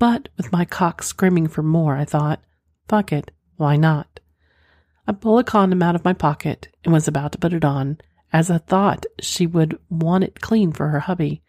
but 0.00 0.28
with 0.36 0.50
my 0.50 0.64
cock 0.64 1.04
screaming 1.04 1.46
for 1.46 1.62
more, 1.62 1.94
I 1.94 2.04
thought, 2.04 2.42
fuck 2.88 3.12
it, 3.12 3.30
why 3.56 3.76
not? 3.76 4.18
I 5.06 5.12
pulled 5.12 5.40
a 5.40 5.44
condom 5.44 5.82
out 5.82 5.94
of 5.94 6.04
my 6.04 6.14
pocket 6.14 6.68
and 6.82 6.92
was 6.92 7.06
about 7.06 7.30
to 7.32 7.38
put 7.38 7.52
it 7.52 7.64
on, 7.64 7.98
as 8.32 8.50
I 8.50 8.58
thought 8.58 9.06
she 9.20 9.46
would 9.46 9.78
want 9.88 10.24
it 10.24 10.40
clean 10.40 10.72
for 10.72 10.88
her 10.88 11.00
hubby. 11.00 11.43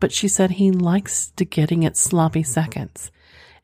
But 0.00 0.12
she 0.12 0.28
said 0.28 0.52
he 0.52 0.70
likes 0.70 1.30
to 1.32 1.44
getting 1.44 1.82
it 1.82 1.96
sloppy 1.96 2.42
seconds 2.42 3.10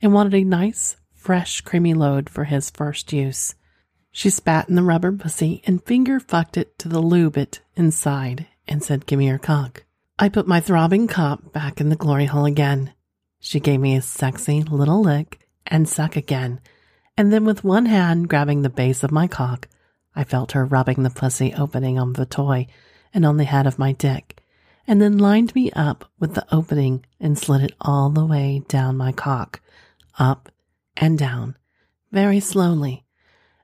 and 0.03 0.13
wanted 0.13 0.35
a 0.35 0.45
nice, 0.45 0.97
fresh, 1.15 1.61
creamy 1.61 1.95
load 1.95 2.29
for 2.29 2.45
his 2.45 2.71
first 2.71 3.13
use. 3.13 3.55
She 4.11 4.31
spat 4.31 4.69
in 4.69 4.75
the 4.75 4.83
rubber 4.83 5.13
pussy 5.13 5.63
and 5.67 5.83
finger 5.83 6.21
fucked 6.21 6.57
it 6.57 6.79
to 6.79 6.89
the 6.89 7.01
lube 7.01 7.37
it 7.37 7.61
inside 7.77 8.47
and 8.69 8.83
said, 8.83 9.07
Give 9.07 9.19
me 9.19 9.27
your 9.27 9.39
cock. 9.39 9.85
I 10.19 10.29
put 10.29 10.47
my 10.47 10.61
throbbing 10.61 11.09
cock 11.09 11.53
back 11.53 11.81
in 11.81 11.89
the 11.89 11.97
glory 11.97 12.27
hole 12.27 12.45
again. 12.45 12.93
She 13.41 13.59
gave 13.59 13.81
me 13.81 13.97
a 13.97 14.03
sexy 14.03 14.63
little 14.63 15.03
lick 15.03 15.41
and 15.67 15.89
suck 15.89 16.17
again, 16.17 16.61
and 17.17 17.33
then 17.33 17.45
with 17.45 17.65
one 17.65 17.87
hand 17.87 18.29
grabbing 18.29 18.63
the 18.63 18.71
base 18.71 19.03
of 19.03 19.11
my 19.11 19.27
cock, 19.27 19.69
I 20.15 20.25
felt 20.25 20.53
her 20.53 20.65
rubbing 20.65 21.03
the 21.03 21.11
pussy 21.11 21.53
opening 21.55 21.99
on 21.99 22.13
the 22.13 22.27
toy 22.27 22.69
and 23.13 23.27
on 23.27 23.37
the 23.37 23.45
head 23.45 23.67
of 23.67 23.79
my 23.79 23.93
dick, 23.93 24.41
and 24.87 25.01
then 25.01 25.19
lined 25.19 25.55
me 25.55 25.71
up 25.73 26.11
with 26.19 26.35
the 26.35 26.47
opening 26.55 27.05
and 27.21 27.39
slid 27.39 27.63
it 27.63 27.73
all 27.81 28.11
the 28.11 28.27
way 28.27 28.63
down 28.69 28.97
my 28.97 29.13
cock, 29.13 29.61
up 30.19 30.51
and 30.97 31.19
down, 31.19 31.57
very 32.13 32.41
slowly. 32.41 33.05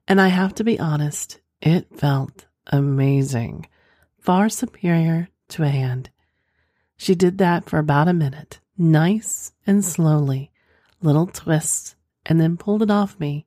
And 0.09 0.21
I 0.21 0.29
have 0.29 0.55
to 0.57 0.65
be 0.65 0.79
honest, 0.79 1.41
it 1.61 1.87
felt 1.99 2.47
amazing 2.67 3.67
far 4.21 4.49
superior 4.49 5.29
to 5.49 5.63
a 5.63 5.69
hand. 5.69 6.11
She 6.97 7.15
did 7.15 7.39
that 7.39 7.69
for 7.69 7.79
about 7.79 8.09
a 8.09 8.13
minute, 8.13 8.61
nice 8.77 9.53
and 9.67 9.85
slowly, 9.85 10.53
little 11.01 11.27
twists, 11.27 11.97
and 12.27 12.41
then 12.41 12.57
pulled 12.57 12.83
it 12.83 12.91
off 12.91 13.19
me 13.19 13.47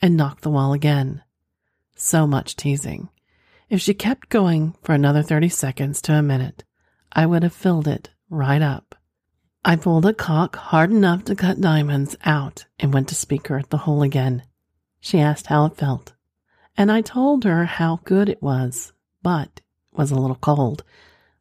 and 0.00 0.16
knocked 0.16 0.42
the 0.42 0.50
wall 0.50 0.72
again. 0.72 1.22
So 1.96 2.26
much 2.26 2.56
teasing. 2.56 3.08
If 3.70 3.80
she 3.80 3.94
kept 3.94 4.28
going 4.28 4.76
for 4.82 4.92
another 4.92 5.22
30 5.22 5.48
seconds 5.48 6.02
to 6.02 6.12
a 6.12 6.22
minute, 6.22 6.64
I 7.12 7.26
would 7.26 7.42
have 7.42 7.52
filled 7.52 7.86
it 7.86 8.10
right 8.30 8.62
up. 8.62 8.94
I 9.64 9.76
pulled 9.76 10.06
a 10.06 10.14
cock 10.14 10.56
hard 10.56 10.90
enough 10.90 11.24
to 11.24 11.36
cut 11.36 11.60
diamonds 11.60 12.16
out 12.24 12.64
and 12.80 12.92
went 12.92 13.08
to 13.08 13.14
speak 13.14 13.48
her 13.48 13.58
at 13.58 13.70
the 13.70 13.78
hole 13.78 14.02
again. 14.02 14.42
She 15.00 15.20
asked 15.20 15.46
how 15.46 15.66
it 15.66 15.76
felt, 15.76 16.14
and 16.76 16.90
I 16.90 17.00
told 17.00 17.44
her 17.44 17.64
how 17.66 18.00
good 18.04 18.28
it 18.28 18.42
was, 18.42 18.92
but 19.22 19.60
was 19.92 20.10
a 20.10 20.16
little 20.16 20.36
cold, 20.36 20.84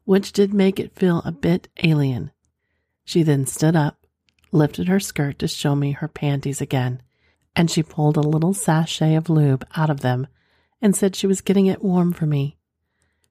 which 0.04 0.34
did 0.34 0.54
make 0.54 0.80
it 0.80 0.96
feel 0.96 1.22
a 1.24 1.32
bit 1.32 1.70
alien. 1.84 2.32
She 3.06 3.24
then 3.24 3.46
stood 3.46 3.76
up, 3.76 4.06
lifted 4.52 4.88
her 4.88 5.00
skirt 5.00 5.40
to 5.40 5.48
show 5.48 5.76
me 5.76 5.94
her 5.94 6.08
panties 6.08 6.62
again, 6.62 7.02
and 7.56 7.72
she 7.72 7.82
pulled 7.82 8.18
a 8.18 8.22
little 8.22 8.54
sachet 8.54 9.16
of 9.16 9.30
lube 9.30 9.66
out 9.76 9.90
of 9.90 10.02
them 10.02 10.28
and 10.82 10.96
said 10.96 11.16
she 11.16 11.28
was 11.28 11.42
getting 11.42 11.68
it 11.68 11.84
warm 11.84 12.14
for 12.14 12.26
me. 12.26 12.58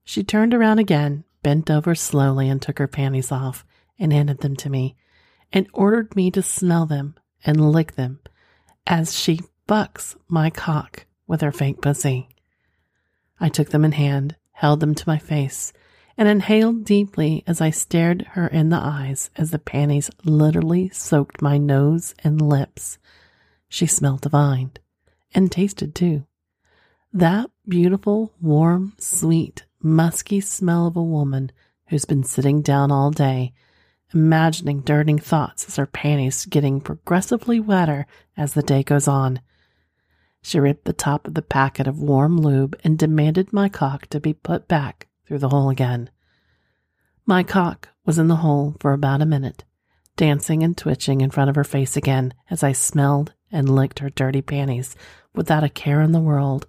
She 0.05 0.25
turned 0.25 0.55
around 0.55 0.79
again, 0.79 1.25
bent 1.43 1.71
over 1.71 1.95
slowly, 1.95 2.49
and 2.49 2.61
took 2.61 2.79
her 2.79 2.89
panties 2.89 3.33
off 3.33 3.65
and 3.99 4.13
handed 4.13 4.39
them 4.39 4.57
to 4.57 4.71
me, 4.71 4.97
and 5.53 5.67
ordered 5.73 6.15
me 6.17 6.31
to 6.31 6.43
smell 6.43 6.87
them 6.87 7.15
and 7.45 7.73
lick 7.73 7.95
them 7.97 8.21
as 8.87 9.19
she 9.19 9.41
bucks 9.67 10.17
my 10.29 10.51
cock 10.51 11.07
with 11.27 11.41
her 11.41 11.53
fake 11.53 11.81
pussy. 11.81 12.29
I 13.39 13.49
took 13.49 13.71
them 13.71 13.85
in 13.85 13.93
hand 13.93 14.37
held 14.61 14.81
them 14.81 14.95
to 14.95 15.09
my 15.09 15.17
face, 15.17 15.73
and 16.19 16.29
inhaled 16.29 16.85
deeply 16.85 17.43
as 17.47 17.63
I 17.63 17.71
stared 17.71 18.23
her 18.33 18.47
in 18.47 18.69
the 18.69 18.77
eyes 18.77 19.31
as 19.37 19.53
the 19.53 19.59
panties 19.59 20.11
literally 20.23 20.91
soaked 20.91 21.41
my 21.41 21.57
nose 21.57 22.15
and 22.23 22.43
lips. 22.43 22.99
She 23.71 23.87
smelled 23.87 24.21
divine 24.21 24.73
and 25.35 25.51
tasted 25.51 25.95
too. 25.95 26.27
That 27.11 27.51
beautiful, 27.67 28.35
warm, 28.39 28.93
sweet, 28.99 29.65
musky 29.83 30.41
smell 30.41 30.87
of 30.87 30.97
a 30.97 31.03
woman 31.03 31.51
who's 31.89 32.05
been 32.05 32.25
sitting 32.25 32.63
down 32.63 32.91
all 32.93 33.11
day, 33.11 33.53
imagining 34.13 34.81
dirty 34.81 35.19
thoughts 35.19 35.67
as 35.69 35.77
her 35.77 35.87
panties 35.87 36.47
getting 36.47 36.81
progressively 36.81 37.61
wetter 37.61 38.07
as 38.37 38.55
the 38.55 38.63
day 38.63 38.83
goes 38.83 39.09
on. 39.09 39.41
She 40.43 40.59
ripped 40.59 40.85
the 40.85 40.93
top 40.93 41.27
of 41.27 41.35
the 41.35 41.43
packet 41.43 41.87
of 41.87 41.99
warm 41.99 42.39
lube 42.39 42.79
and 42.83 42.99
demanded 42.99 43.53
my 43.53 43.69
cock 43.69 44.07
to 44.09 44.21
be 44.21 44.33
put 44.33 44.69
back 44.69 45.09
through 45.27 45.39
the 45.39 45.51
hole 45.51 45.69
again. 45.69 46.11
My 47.27 47.43
cock 47.43 47.89
was 48.05 48.19
in 48.19 48.29
the 48.29 48.37
hole 48.37 48.77
for 48.81 48.93
about 48.93 49.23
a 49.23 49.27
minute, 49.27 49.65
dancing 50.17 50.63
and 50.63 50.77
twitching 50.77 51.21
in 51.21 51.31
front 51.31 51.51
of 51.51 51.57
her 51.57 51.65
face 51.65 51.97
again 51.97 52.35
as 52.49 52.63
I 52.63 52.73
smelled 52.73 53.35
and 53.53 53.69
licked 53.69 53.99
her 53.99 54.11
dirty 54.11 54.43
panties 54.43 54.97
without 55.35 55.65
a 55.65 55.69
care 55.69 56.01
in 56.01 56.13
the 56.13 56.21
world 56.21 56.67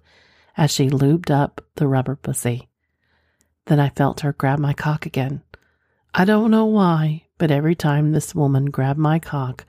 as 0.56 0.70
she 0.70 0.90
lubed 0.90 1.30
up 1.30 1.64
the 1.76 1.88
rubber 1.88 2.16
pussy. 2.16 2.68
Then 3.66 3.78
I 3.80 3.90
felt 3.90 4.20
her 4.20 4.32
grab 4.32 4.58
my 4.58 4.72
cock 4.72 5.06
again. 5.06 5.42
I 6.14 6.24
don't 6.24 6.50
know 6.50 6.66
why, 6.66 7.24
but 7.38 7.50
every 7.50 7.74
time 7.74 8.12
this 8.12 8.34
woman 8.34 8.66
grabbed 8.66 8.98
my 8.98 9.18
cock, 9.18 9.64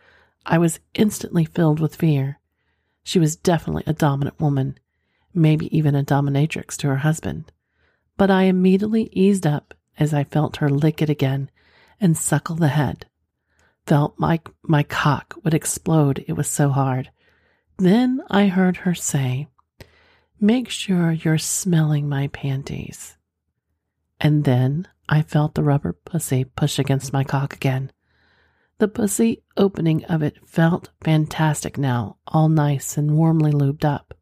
I 0.46 0.58
was 0.58 0.80
instantly 0.94 1.46
filled 1.46 1.80
with 1.80 1.96
fear. 1.96 2.40
She 3.04 3.20
was 3.20 3.36
definitely 3.36 3.84
a 3.88 3.94
dominant 3.94 4.40
woman, 4.40 4.78
maybe 5.34 5.76
even 5.76 5.96
a 5.96 6.04
dominatrix 6.04 6.76
to 6.78 6.88
her 6.88 6.98
husband. 6.98 7.52
But 8.18 8.30
I 8.30 8.44
immediately 8.44 9.10
eased 9.12 9.48
up 9.48 9.74
as 9.98 10.14
I 10.14 10.24
felt 10.24 10.58
her 10.58 10.70
lick 10.70 11.02
it 11.02 11.10
again 11.10 11.50
and 12.00 12.18
suckle 12.18 12.56
the 12.56 12.70
head. 12.70 13.06
Felt 13.86 14.18
my, 14.18 14.40
my 14.62 14.84
cock 14.84 15.36
would 15.44 15.54
explode, 15.54 16.24
it 16.28 16.34
was 16.34 16.50
so 16.50 16.70
hard. 16.70 17.10
Then 17.78 18.22
I 18.30 18.48
heard 18.48 18.78
her 18.78 18.94
say, 18.94 19.48
Make 20.40 20.70
sure 20.70 21.12
you're 21.12 21.38
smelling 21.38 22.10
my 22.10 22.28
panties. 22.28 23.18
And 24.24 24.46
then 24.46 24.88
I 25.10 25.22
felt 25.22 25.54
the 25.54 25.64
rubber 25.64 25.92
pussy 25.92 26.46
push 26.46 26.80
against 26.80 27.12
my 27.12 27.26
cock 27.26 27.54
again. 27.54 27.92
The 28.78 28.88
pussy 28.88 29.44
opening 29.58 30.06
of 30.06 30.24
it 30.24 30.48
felt 30.48 30.92
fantastic 31.02 31.78
now, 31.78 32.16
all 32.26 32.48
nice 32.48 32.98
and 32.98 33.18
warmly 33.18 33.52
lubed 33.52 33.84
up. 33.84 34.14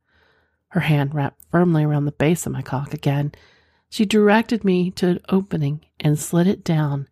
Her 0.70 0.80
hand 0.80 1.14
wrapped 1.14 1.44
firmly 1.52 1.84
around 1.84 2.06
the 2.06 2.12
base 2.14 2.48
of 2.48 2.52
my 2.52 2.64
cock 2.64 2.96
again. 2.96 3.32
She 3.90 4.06
directed 4.06 4.64
me 4.64 4.90
to 4.92 5.08
an 5.08 5.20
opening 5.30 5.86
and 6.00 6.18
slid 6.18 6.48
it 6.48 6.64
down 6.64 7.08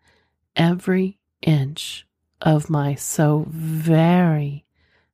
every 0.56 1.20
inch 1.44 2.08
of 2.42 2.72
my 2.72 2.96
so 2.96 3.46
very, 3.50 4.66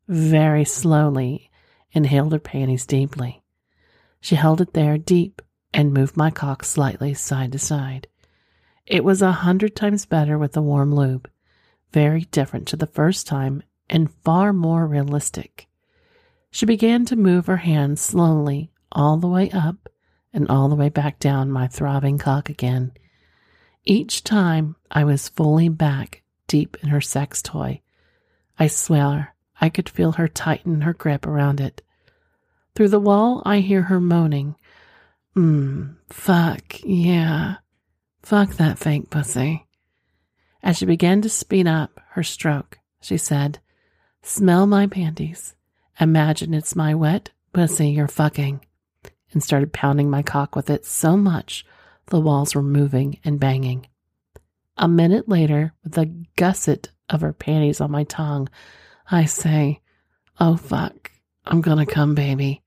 very 0.08 0.64
slowly 0.64 1.52
inhaled 1.92 2.32
her 2.32 2.40
panties 2.40 2.86
deeply. 2.86 3.44
She 4.22 4.36
held 4.36 4.62
it 4.62 4.72
there 4.72 4.98
deep 4.98 5.42
and 5.76 5.94
moved 5.94 6.16
my 6.16 6.32
cock 6.32 6.64
slightly 6.64 7.14
side 7.14 7.52
to 7.52 7.60
side. 7.60 8.08
It 8.88 9.04
was 9.04 9.22
a 9.22 9.34
hundred 9.34 9.76
times 9.76 10.06
better 10.06 10.38
with 10.38 10.54
the 10.54 10.62
warm 10.62 10.96
lube 10.96 11.30
very 11.92 12.22
different 12.22 12.68
to 12.68 12.78
the 12.78 12.88
first 12.88 13.28
time 13.28 13.62
and 13.90 14.14
far 14.24 14.54
more 14.54 14.88
realistic. 14.88 15.68
She 16.50 16.66
began 16.66 17.06
to 17.06 17.16
move 17.16 17.46
her 17.46 17.58
hands 17.58 18.00
slowly 18.00 18.72
all 18.92 19.18
the 19.18 19.28
way 19.28 19.50
up 19.52 19.90
and 20.34 20.48
all 20.50 20.70
the 20.70 20.76
way 20.76 20.90
back 20.90 21.20
down 21.20 21.52
my 21.52 21.68
throbbing 21.68 22.18
cock 22.18 22.50
again. 22.50 22.94
Each 23.84 24.24
time 24.24 24.78
I 24.90 25.04
was 25.04 25.30
fully 25.30 25.68
back 25.68 26.24
deep 26.48 26.78
in 26.82 26.90
her 26.90 27.02
sex 27.02 27.42
toy. 27.42 27.82
I 28.58 28.68
swear 28.68 29.36
I 29.60 29.68
could 29.68 29.90
feel 29.90 30.14
her 30.14 30.30
tighten 30.30 30.82
her 30.82 30.94
grip 30.94 31.26
around 31.28 31.60
it. 31.60 31.82
Through 32.76 32.90
the 32.90 33.00
wall, 33.00 33.42
I 33.46 33.60
hear 33.60 33.84
her 33.84 34.00
moaning, 34.00 34.56
Mmm, 35.36 35.96
fuck, 36.10 36.80
yeah. 36.84 37.56
Fuck 38.24 38.54
that 38.54 38.80
fake 38.80 39.10
pussy. 39.10 39.68
As 40.64 40.78
she 40.78 40.86
began 40.86 41.22
to 41.22 41.30
speed 41.30 41.68
up 41.68 42.00
her 42.12 42.24
stroke, 42.24 42.80
she 43.02 43.18
said, 43.18 43.60
Smell 44.24 44.66
my 44.66 44.88
panties. 44.88 45.54
Imagine 46.00 46.54
it's 46.54 46.76
my 46.76 46.96
wet 46.96 47.32
pussy 47.54 47.90
you're 47.90 48.08
fucking. 48.08 48.62
and 49.32 49.44
started 49.44 49.74
pounding 49.74 50.10
my 50.10 50.24
cock 50.24 50.56
with 50.56 50.70
it 50.70 50.86
so 50.86 51.18
much 51.18 51.66
the 52.08 52.20
walls 52.20 52.56
were 52.56 52.62
moving 52.64 53.20
and 53.24 53.40
banging. 53.40 53.88
A 54.78 54.88
minute 54.88 55.28
later, 55.30 55.74
with 55.84 55.98
a 55.98 56.06
gusset 56.36 56.90
of 57.10 57.22
her 57.22 57.34
panties 57.34 57.82
on 57.82 57.92
my 57.92 58.04
tongue, 58.06 58.50
I 59.10 59.26
say, 59.26 59.82
Oh 60.40 60.58
fuck, 60.58 61.12
I'm 61.46 61.62
gonna 61.62 61.86
come, 61.86 62.16
baby. 62.16 62.62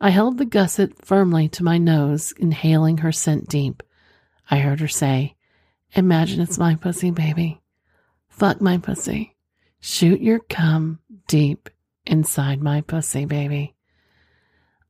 I 0.00 0.10
held 0.10 0.38
the 0.38 0.46
gusset 0.46 1.04
firmly 1.04 1.48
to 1.50 1.64
my 1.64 1.76
nose, 1.76 2.32
inhaling 2.38 2.98
her 2.98 3.12
scent 3.12 3.48
deep. 3.48 3.82
I 4.50 4.58
heard 4.58 4.80
her 4.80 4.88
say, 4.88 5.36
Imagine 5.92 6.40
it's 6.40 6.58
my 6.58 6.76
pussy, 6.76 7.10
baby. 7.10 7.60
Fuck 8.28 8.60
my 8.60 8.78
pussy. 8.78 9.36
Shoot 9.80 10.20
your 10.20 10.38
cum 10.38 11.00
deep 11.26 11.68
inside 12.06 12.62
my 12.62 12.80
pussy, 12.80 13.26
baby. 13.26 13.74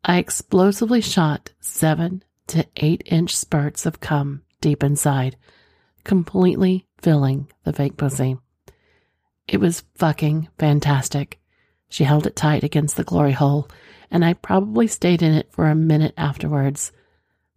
I 0.04 0.18
explosively 0.18 1.00
shot 1.00 1.50
seven 1.60 2.22
to 2.48 2.66
eight 2.76 3.02
inch 3.06 3.36
spurts 3.36 3.86
of 3.86 4.00
cum 4.00 4.42
deep 4.60 4.84
inside, 4.84 5.36
completely 6.04 6.86
filling 7.00 7.48
the 7.64 7.72
fake 7.72 7.96
pussy. 7.96 8.36
It 9.48 9.58
was 9.58 9.84
fucking 9.96 10.48
fantastic. 10.58 11.39
She 11.90 12.04
held 12.04 12.26
it 12.26 12.36
tight 12.36 12.64
against 12.64 12.96
the 12.96 13.04
glory 13.04 13.32
hole, 13.32 13.68
and 14.10 14.24
I 14.24 14.32
probably 14.32 14.86
stayed 14.86 15.22
in 15.22 15.34
it 15.34 15.52
for 15.52 15.66
a 15.66 15.74
minute 15.74 16.14
afterwards. 16.16 16.92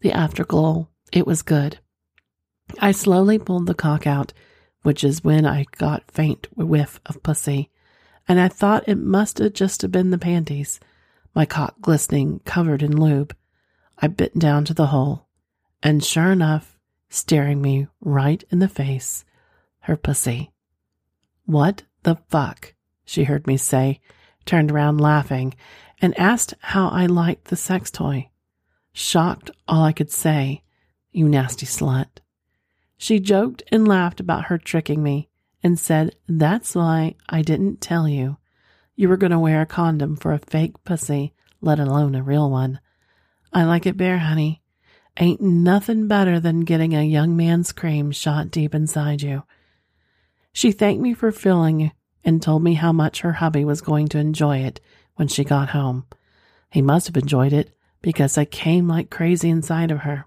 The 0.02 0.12
afterglow, 0.12 0.90
it 1.12 1.26
was 1.26 1.44
good. 1.44 1.80
I 2.80 2.92
slowly 2.92 3.38
pulled 3.38 3.68
the 3.68 3.76
cock 3.76 4.08
out, 4.08 4.34
which 4.82 5.04
is 5.04 5.24
when 5.24 5.46
I 5.46 5.66
got 5.78 6.12
faint 6.12 6.48
whiff 6.58 7.00
of 7.06 7.22
pussy, 7.22 7.70
and 8.28 8.40
I 8.40 8.48
thought 8.48 8.90
it 8.90 8.98
must 8.98 9.38
have 9.38 9.54
just 9.54 9.84
have 9.84 9.92
been 9.92 10.10
the 10.10 10.18
panties, 10.18 10.80
my 11.36 11.46
cock 11.46 11.76
glistening, 11.80 12.42
covered 12.44 12.82
in 12.82 13.00
lube. 13.00 13.36
I 14.00 14.08
bit 14.08 14.38
down 14.38 14.66
to 14.66 14.74
the 14.74 14.88
hole, 14.88 15.28
and 15.84 16.04
sure 16.04 16.32
enough, 16.32 16.78
staring 17.10 17.62
me 17.62 17.88
right 18.02 18.44
in 18.50 18.58
the 18.58 18.68
face, 18.68 19.26
her 19.82 19.96
pussy. 19.96 20.52
What 21.46 21.84
the 22.02 22.18
fuck? 22.30 22.74
She 23.06 23.26
heard 23.26 23.46
me 23.46 23.58
say, 23.58 24.00
turned 24.46 24.72
around 24.72 25.00
laughing, 25.00 25.56
and 26.02 26.18
asked 26.20 26.54
how 26.60 26.90
I 26.90 27.06
liked 27.06 27.46
the 27.46 27.56
sex 27.56 27.90
toy. 27.90 28.30
Shocked, 28.94 29.52
all 29.68 29.84
I 29.84 29.92
could 29.92 30.12
say, 30.12 30.64
You 31.12 31.28
nasty 31.28 31.66
slut. 31.66 32.20
She 32.98 33.20
joked 33.20 33.64
and 33.72 33.88
laughed 33.88 34.20
about 34.20 34.46
her 34.46 34.58
tricking 34.58 35.02
me 35.02 35.30
and 35.64 35.80
said, 35.80 36.16
That's 36.28 36.76
why 36.76 37.16
I 37.28 37.42
didn't 37.42 37.82
tell 37.82 38.08
you. 38.08 38.38
You 38.96 39.10
were 39.10 39.18
going 39.18 39.32
to 39.32 39.40
wear 39.40 39.62
a 39.62 39.66
condom 39.66 40.16
for 40.16 40.32
a 40.32 40.40
fake 40.40 40.84
pussy, 40.84 41.34
let 41.62 41.80
alone 41.80 42.16
a 42.16 42.22
real 42.22 42.50
one. 42.50 42.80
I 43.52 43.64
like 43.64 43.86
it 43.86 43.98
bare, 43.98 44.20
honey. 44.20 44.62
Ain't 45.18 45.42
nothing 45.42 46.08
better 46.08 46.40
than 46.40 46.62
getting 46.62 46.94
a 46.94 47.04
young 47.04 47.36
man's 47.36 47.72
cream 47.72 48.12
shot 48.12 48.52
deep 48.52 48.74
inside 48.74 49.22
you. 49.22 49.44
She 50.52 50.72
thanked 50.72 51.02
me 51.02 51.14
for 51.14 51.32
filling 51.32 51.92
and 52.24 52.42
told 52.42 52.64
me 52.64 52.74
how 52.76 52.92
much 52.92 53.22
her 53.22 53.34
hubby 53.34 53.66
was 53.66 53.82
going 53.82 54.08
to 54.10 54.20
enjoy 54.20 54.58
it 54.60 54.80
when 55.16 55.28
she 55.28 55.44
got 55.44 55.70
home. 55.70 56.06
He 56.72 56.82
must 56.82 57.08
have 57.08 57.18
enjoyed 57.18 57.54
it 57.54 57.76
because 58.02 58.38
I 58.38 58.46
came 58.46 58.88
like 58.88 59.10
crazy 59.10 59.50
inside 59.50 59.92
of 59.92 60.00
her. 60.00 60.26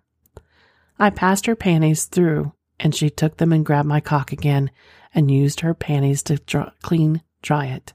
I 0.99 1.11
passed 1.11 1.47
her 1.47 1.57
panties 1.57 2.07
through 2.07 2.53
and 2.79 2.95
she 2.95 3.11
took 3.11 3.37
them 3.37 3.53
and 3.53 3.65
grabbed 3.65 3.89
my 3.89 4.01
cock 4.01 4.33
again 4.33 4.71
and 5.15 5.31
used 5.31 5.61
her 5.61 5.75
panties 5.75 6.23
to 6.25 6.37
dry, 6.37 6.71
clean 6.83 7.23
dry 7.43 7.67
it 7.67 7.93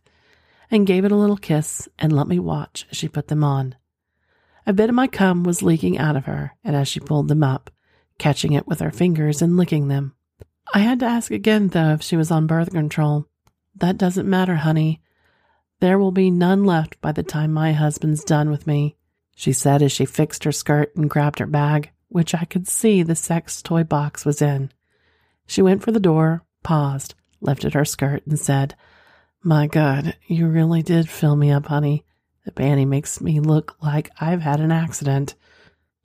and 0.72 0.88
gave 0.88 1.04
it 1.04 1.12
a 1.12 1.16
little 1.16 1.38
kiss 1.38 1.88
and 2.00 2.14
let 2.14 2.28
me 2.28 2.40
watch 2.40 2.88
as 2.90 2.98
she 2.98 3.10
put 3.10 3.28
them 3.28 3.44
on. 3.44 3.76
A 4.66 4.74
bit 4.74 4.90
of 4.90 4.96
my 4.96 5.08
cum 5.08 5.44
was 5.44 5.62
leaking 5.62 5.98
out 5.98 6.16
of 6.16 6.26
her, 6.26 6.56
and 6.64 6.76
as 6.76 6.88
she 6.88 7.00
pulled 7.00 7.28
them 7.28 7.44
up, 7.44 7.72
catching 8.18 8.54
it 8.54 8.68
with 8.68 8.80
her 8.80 8.92
fingers 8.92 9.42
and 9.42 9.58
licking 9.58 9.88
them. 9.88 10.14
I 10.74 10.80
had 10.80 11.00
to 11.00 11.08
ask 11.08 11.32
again, 11.32 11.70
though, 11.70 11.94
if 11.94 12.04
she 12.04 12.16
was 12.16 12.32
on 12.32 12.48
birth 12.48 12.72
control. 12.72 13.26
That 13.82 13.98
doesn't 13.98 14.30
matter, 14.30 14.58
honey. 14.58 15.02
There 15.80 15.98
will 15.98 16.12
be 16.12 16.30
none 16.30 16.66
left 16.66 17.02
by 17.02 17.12
the 17.12 17.24
time 17.24 17.52
my 17.52 17.74
husband's 17.74 18.24
done 18.24 18.52
with 18.52 18.68
me, 18.68 18.96
she 19.36 19.54
said 19.54 19.82
as 19.82 19.92
she 19.92 20.06
fixed 20.06 20.44
her 20.44 20.52
skirt 20.52 20.96
and 20.96 21.10
grabbed 21.10 21.40
her 21.40 21.48
bag, 21.48 21.90
which 22.08 22.36
I 22.36 22.46
could 22.46 22.68
see 22.68 23.02
the 23.02 23.16
sex 23.16 23.60
toy 23.64 23.84
box 23.84 24.24
was 24.24 24.40
in. 24.40 24.72
She 25.48 25.64
went 25.64 25.82
for 25.82 25.92
the 25.92 26.00
door, 26.00 26.44
paused, 26.62 27.16
lifted 27.42 27.74
her 27.74 27.84
skirt, 27.84 28.24
and 28.28 28.40
said, 28.40 28.76
My 29.42 29.66
God, 29.66 30.16
you 30.28 30.48
really 30.48 30.84
did 30.84 31.10
fill 31.10 31.36
me 31.36 31.50
up, 31.50 31.66
honey. 31.66 32.06
The 32.46 32.52
panty 32.52 32.88
makes 32.88 33.20
me 33.20 33.40
look 33.40 33.78
like 33.82 34.12
I've 34.22 34.42
had 34.42 34.60
an 34.60 34.72
accident. 34.72 35.34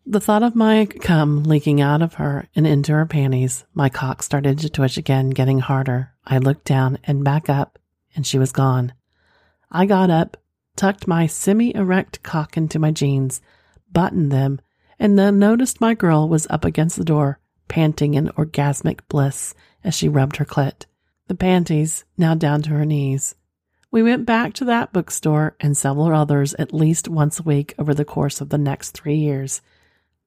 The 0.07 0.21
thought 0.21 0.43
of 0.43 0.57
my 0.57 0.87
cum 0.87 1.43
leaking 1.43 1.83
out 1.83 2.01
of 2.01 2.15
her 2.15 2.49
and 2.57 2.67
into 2.67 2.93
her 2.93 3.05
panties, 3.05 3.67
my 3.75 3.91
cock 3.91 4.23
started 4.23 4.61
to 4.61 4.71
twitch 4.71 4.97
again, 4.97 5.29
getting 5.29 5.59
harder. 5.59 6.16
I 6.27 6.39
looked 6.39 6.65
down 6.65 6.99
and 7.05 7.25
back 7.25 7.49
up, 7.49 7.79
and 8.15 8.27
she 8.27 8.39
was 8.39 8.53
gone. 8.53 8.93
I 9.71 9.87
got 9.87 10.11
up, 10.11 10.37
tucked 10.75 11.07
my 11.07 11.27
semi 11.27 11.75
erect 11.75 12.23
cock 12.23 12.57
into 12.57 12.79
my 12.79 12.91
jeans, 12.91 13.41
buttoned 13.93 14.33
them, 14.33 14.61
and 14.99 15.19
then 15.19 15.39
noticed 15.39 15.81
my 15.81 15.95
girl 15.95 16.29
was 16.29 16.47
up 16.51 16.65
against 16.65 16.97
the 16.97 17.05
door, 17.05 17.39
panting 17.69 18.15
in 18.15 18.29
orgasmic 18.31 19.01
bliss 19.09 19.55
as 19.85 19.95
she 19.95 20.09
rubbed 20.09 20.37
her 20.37 20.45
clit, 20.45 20.87
the 21.29 21.35
panties 21.35 22.05
now 22.17 22.35
down 22.35 22.63
to 22.63 22.71
her 22.71 22.85
knees. 22.85 23.35
We 23.91 24.03
went 24.03 24.27
back 24.27 24.53
to 24.55 24.65
that 24.67 24.93
bookstore 24.93 25.57
and 25.61 25.77
several 25.77 26.15
others 26.15 26.55
at 26.55 26.75
least 26.75 27.09
once 27.09 27.39
a 27.39 27.45
week 27.45 27.75
over 27.79 27.95
the 27.95 28.05
course 28.05 28.41
of 28.41 28.49
the 28.49 28.59
next 28.59 28.91
three 28.91 29.17
years. 29.17 29.63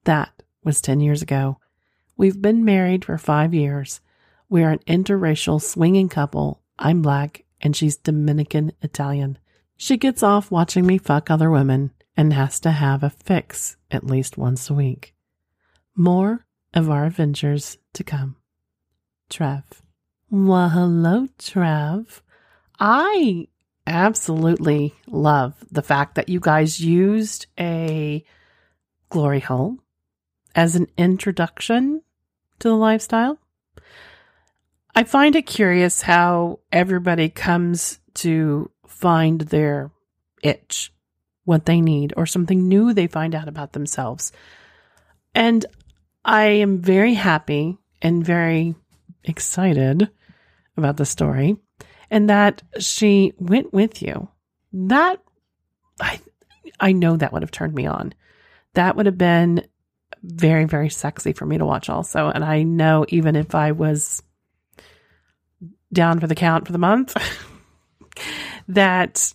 That 0.05 0.43
was 0.63 0.81
10 0.81 1.01
years 1.01 1.21
ago. 1.21 1.59
We've 2.17 2.41
been 2.41 2.65
married 2.65 3.05
for 3.05 3.17
five 3.17 3.53
years. 3.53 4.01
We 4.49 4.63
are 4.63 4.71
an 4.71 4.79
interracial 4.87 5.61
swinging 5.61 6.09
couple. 6.09 6.61
I'm 6.79 7.03
black 7.03 7.45
and 7.61 7.75
she's 7.75 7.97
Dominican 7.97 8.71
Italian. 8.81 9.37
She 9.77 9.95
gets 9.95 10.23
off 10.23 10.49
watching 10.49 10.87
me 10.87 10.97
fuck 10.97 11.29
other 11.29 11.51
women 11.51 11.91
and 12.17 12.33
has 12.33 12.59
to 12.61 12.71
have 12.71 13.03
a 13.03 13.11
fix 13.11 13.77
at 13.91 14.03
least 14.03 14.37
once 14.37 14.69
a 14.69 14.73
week. 14.73 15.13
More 15.95 16.45
of 16.73 16.89
our 16.89 17.05
adventures 17.05 17.77
to 17.93 18.03
come. 18.03 18.37
Trev. 19.29 19.83
Well, 20.31 20.69
hello, 20.69 21.27
Trev. 21.37 22.23
I 22.79 23.47
absolutely 23.85 24.95
love 25.05 25.53
the 25.71 25.83
fact 25.83 26.15
that 26.15 26.29
you 26.29 26.39
guys 26.39 26.79
used 26.79 27.45
a 27.59 28.23
glory 29.09 29.41
hole 29.41 29.77
as 30.55 30.75
an 30.75 30.87
introduction 30.97 32.01
to 32.59 32.69
the 32.69 32.75
lifestyle. 32.75 33.37
I 34.99 35.05
find 35.05 35.37
it 35.37 35.43
curious 35.43 36.01
how 36.01 36.59
everybody 36.73 37.29
comes 37.29 38.01
to 38.15 38.69
find 38.85 39.39
their 39.39 39.91
itch, 40.43 40.91
what 41.45 41.65
they 41.65 41.79
need, 41.79 42.13
or 42.17 42.25
something 42.25 42.67
new 42.67 42.93
they 42.93 43.07
find 43.07 43.33
out 43.33 43.47
about 43.47 43.71
themselves. 43.71 44.33
And 45.33 45.65
I 46.25 46.47
am 46.47 46.81
very 46.81 47.13
happy 47.13 47.77
and 48.01 48.25
very 48.25 48.75
excited 49.23 50.09
about 50.75 50.97
the 50.97 51.05
story 51.05 51.55
and 52.11 52.29
that 52.29 52.61
she 52.79 53.31
went 53.37 53.71
with 53.71 54.01
you. 54.01 54.27
That 54.73 55.21
I 56.01 56.19
I 56.77 56.91
know 56.91 57.15
that 57.15 57.31
would 57.31 57.43
have 57.43 57.51
turned 57.51 57.73
me 57.73 57.85
on. 57.85 58.13
That 58.73 58.97
would 58.97 59.05
have 59.05 59.17
been 59.17 59.65
very 60.23 60.65
very 60.65 60.89
sexy 60.89 61.31
for 61.31 61.45
me 61.45 61.57
to 61.57 61.65
watch 61.65 61.87
also 61.87 62.27
and 62.27 62.43
I 62.43 62.63
know 62.63 63.05
even 63.07 63.37
if 63.37 63.55
I 63.55 63.71
was 63.71 64.21
down 65.91 66.19
for 66.19 66.27
the 66.27 66.35
count 66.35 66.65
for 66.65 66.71
the 66.71 66.77
month 66.77 67.15
that 68.67 69.33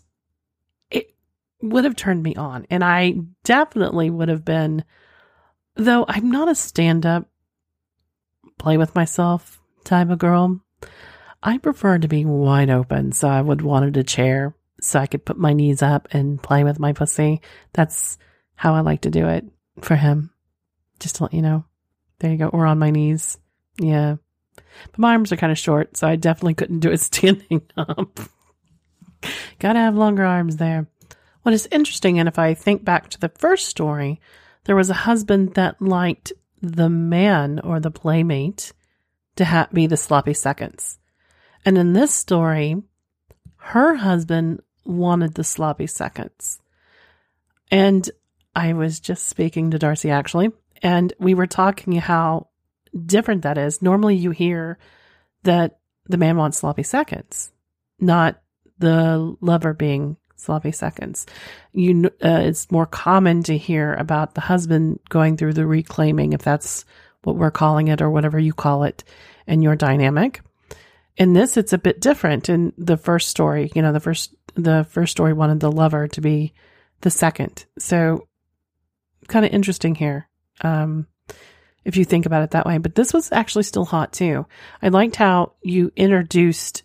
it 0.91 1.15
would 1.63 1.85
have 1.85 1.97
turned 1.97 2.23
me 2.23 2.35
on 2.37 2.67
and 2.71 2.85
I 2.85 3.15
definitely 3.43 4.11
would 4.11 4.29
have 4.29 4.45
been 4.45 4.85
though 5.75 6.05
I'm 6.09 6.31
not 6.31 6.49
a 6.49 6.55
stand 6.55 7.05
up 7.07 7.29
play 8.59 8.77
with 8.77 8.95
myself 8.95 9.61
type 9.85 10.11
of 10.11 10.19
girl 10.19 10.61
I 11.45 11.59
prefer 11.59 11.99
to 11.99 12.09
be 12.09 12.25
wide 12.25 12.71
open, 12.71 13.13
so 13.13 13.29
I 13.29 13.43
would 13.43 13.61
wanted 13.61 13.99
a 13.99 14.03
chair 14.03 14.57
so 14.81 14.99
I 14.99 15.07
could 15.07 15.27
put 15.27 15.37
my 15.37 15.53
knees 15.53 15.83
up 15.83 16.09
and 16.11 16.43
play 16.43 16.65
with 16.65 16.81
my 16.81 16.95
pussy. 16.95 17.43
That's 17.75 18.17
how 18.55 18.75
I 18.75 18.81
like 18.81 19.03
to 19.03 19.11
do 19.11 19.29
it 19.29 19.45
for 19.83 19.95
him. 19.95 20.31
Just 21.01 21.17
to 21.17 21.25
let 21.25 21.35
you 21.35 21.43
know. 21.43 21.67
There 22.19 22.31
you 22.31 22.39
go. 22.39 22.49
Or 22.49 22.65
on 22.65 22.79
my 22.79 22.91
knees. 22.91 23.37
Yeah. 23.79 24.17
But 24.91 24.99
my 24.99 25.13
arms 25.13 25.33
are 25.33 25.37
kind 25.37 25.53
of 25.53 25.59
short, 25.59 25.97
so 25.97 26.09
I 26.09 26.17
definitely 26.17 26.55
couldn't 26.55 26.81
do 26.81 26.91
it 26.91 27.01
standing 27.01 27.63
up. 27.77 28.21
Gotta 29.59 29.79
have 29.79 29.97
longer 29.97 30.25
arms 30.25 30.57
there. 30.57 30.87
What 31.43 31.55
is 31.55 31.69
interesting, 31.71 32.19
and 32.19 32.29
if 32.29 32.39
I 32.39 32.55
think 32.55 32.85
back 32.85 33.11
to 33.11 33.21
the 33.21 33.29
first 33.29 33.69
story, 33.69 34.21
there 34.65 34.77
was 34.77 34.91
a 34.91 34.95
husband 34.95 35.55
that 35.55 35.81
liked 35.81 36.33
the 36.63 36.89
man 36.89 37.61
or 37.61 37.81
the 37.81 37.91
playmate 37.91 38.73
to 39.37 39.45
ha- 39.45 39.69
be 39.73 39.87
the 39.87 39.97
sloppy 39.97 40.35
seconds. 40.35 40.99
And 41.65 41.77
in 41.77 41.93
this 41.93 42.15
story, 42.15 42.83
her 43.57 43.97
husband 43.97 44.63
wanted 44.85 45.35
the 45.35 45.45
sloppy 45.45 45.87
seconds. 45.87 46.61
And 47.71 48.11
I 48.55 48.73
was 48.73 49.01
just 49.01 49.27
speaking 49.27 49.71
to 49.71 49.79
Darcy 49.79 50.11
actually, 50.11 50.51
and 50.83 51.13
we 51.19 51.35
were 51.35 51.47
talking 51.47 51.93
how 51.95 52.49
different 53.07 53.43
that 53.43 53.59
is. 53.59 53.83
Normally, 53.83 54.17
you 54.17 54.31
hear 54.31 54.79
that 55.43 55.79
the 56.07 56.17
man 56.17 56.37
wants 56.37 56.59
sloppy 56.59 56.83
seconds, 56.83 57.53
not 57.99 58.41
the 58.79 59.37
lover 59.41 59.73
being 59.73 60.17
sloppy 60.37 60.73
seconds. 60.73 61.27
You, 61.73 62.07
uh, 62.25 62.41
it's 62.43 62.71
more 62.71 62.87
common 62.87 63.43
to 63.45 63.57
hear 63.57 63.95
about 63.95 64.35
the 64.35 64.41
husband 64.41 65.01
going 65.09 65.37
through 65.37 65.55
the 65.55 65.67
reclaiming, 65.67 66.33
if 66.33 66.43
that's 66.43 66.85
what 67.23 67.37
we're 67.37 67.51
calling 67.51 67.89
it 67.89 68.03
or 68.03 68.11
whatever 68.11 68.39
you 68.39 68.53
call 68.53 68.85
it, 68.85 69.05
in 69.47 69.63
your 69.63 69.77
dynamic. 69.77 70.41
In 71.17 71.33
this, 71.33 71.57
it's 71.57 71.73
a 71.73 71.79
bit 71.79 72.01
different. 72.01 72.49
In 72.49 72.73
the 72.77 72.97
first 72.97 73.29
story, 73.29 73.71
you 73.75 73.83
know, 73.83 73.93
the 73.93 74.01
first 74.01 74.35
the 74.57 74.87
first 74.89 75.13
story 75.13 75.33
wanted 75.33 75.61
the 75.61 75.73
lover 75.73 76.07
to 76.09 76.21
be 76.21 76.53
the 77.01 77.11
second, 77.11 77.65
so 77.79 78.29
kind 79.27 79.45
of 79.45 79.53
interesting 79.53 79.95
here. 79.95 80.29
Um, 80.61 81.07
if 81.85 81.97
you 81.97 82.05
think 82.05 82.27
about 82.27 82.43
it 82.43 82.51
that 82.53 82.67
way. 82.67 82.79
But 82.79 82.95
this 82.95 83.13
was 83.13 83.31
actually 83.33 83.65
still 83.65 83.85
hot 83.85 84.13
too. 84.13 84.47
I 84.83 84.89
liked 84.89 85.17
how 85.17 85.53
you 85.63 85.93
introduced 85.97 86.83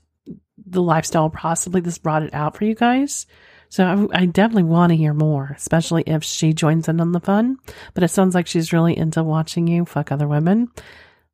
the 0.65 0.81
lifestyle. 0.81 1.29
Possibly 1.29 1.81
this 1.81 1.97
brought 1.97 2.23
it 2.23 2.33
out 2.33 2.57
for 2.57 2.65
you 2.65 2.75
guys. 2.75 3.25
So 3.69 4.09
I, 4.13 4.21
I 4.21 4.25
definitely 4.25 4.63
want 4.63 4.91
to 4.91 4.97
hear 4.97 5.13
more, 5.13 5.53
especially 5.55 6.03
if 6.07 6.23
she 6.23 6.53
joins 6.53 6.87
in 6.87 6.99
on 6.99 7.11
the 7.11 7.19
fun. 7.19 7.57
But 7.93 8.03
it 8.03 8.09
sounds 8.09 8.33
like 8.33 8.47
she's 8.47 8.73
really 8.73 8.97
into 8.97 9.23
watching 9.23 9.67
you 9.67 9.85
fuck 9.85 10.11
other 10.11 10.27
women, 10.27 10.69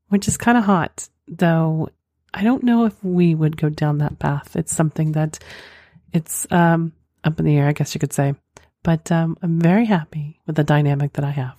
which 0.09 0.27
is 0.27 0.37
kind 0.37 0.57
of 0.57 0.65
hot. 0.65 1.07
Though 1.27 1.89
I 2.33 2.43
don't 2.43 2.63
know 2.63 2.85
if 2.85 3.01
we 3.03 3.33
would 3.33 3.55
go 3.55 3.69
down 3.69 3.99
that 3.99 4.19
path. 4.19 4.55
It's 4.55 4.75
something 4.75 5.13
that 5.13 5.39
it's 6.11 6.45
um, 6.51 6.91
up 7.23 7.39
in 7.39 7.45
the 7.45 7.57
air, 7.57 7.67
I 7.67 7.73
guess 7.73 7.95
you 7.95 7.99
could 7.99 8.13
say. 8.13 8.35
But 8.83 9.11
um, 9.11 9.37
I'm 9.41 9.59
very 9.59 9.85
happy 9.85 10.41
with 10.45 10.57
the 10.57 10.63
dynamic 10.63 11.13
that 11.13 11.25
I 11.25 11.31
have. 11.31 11.55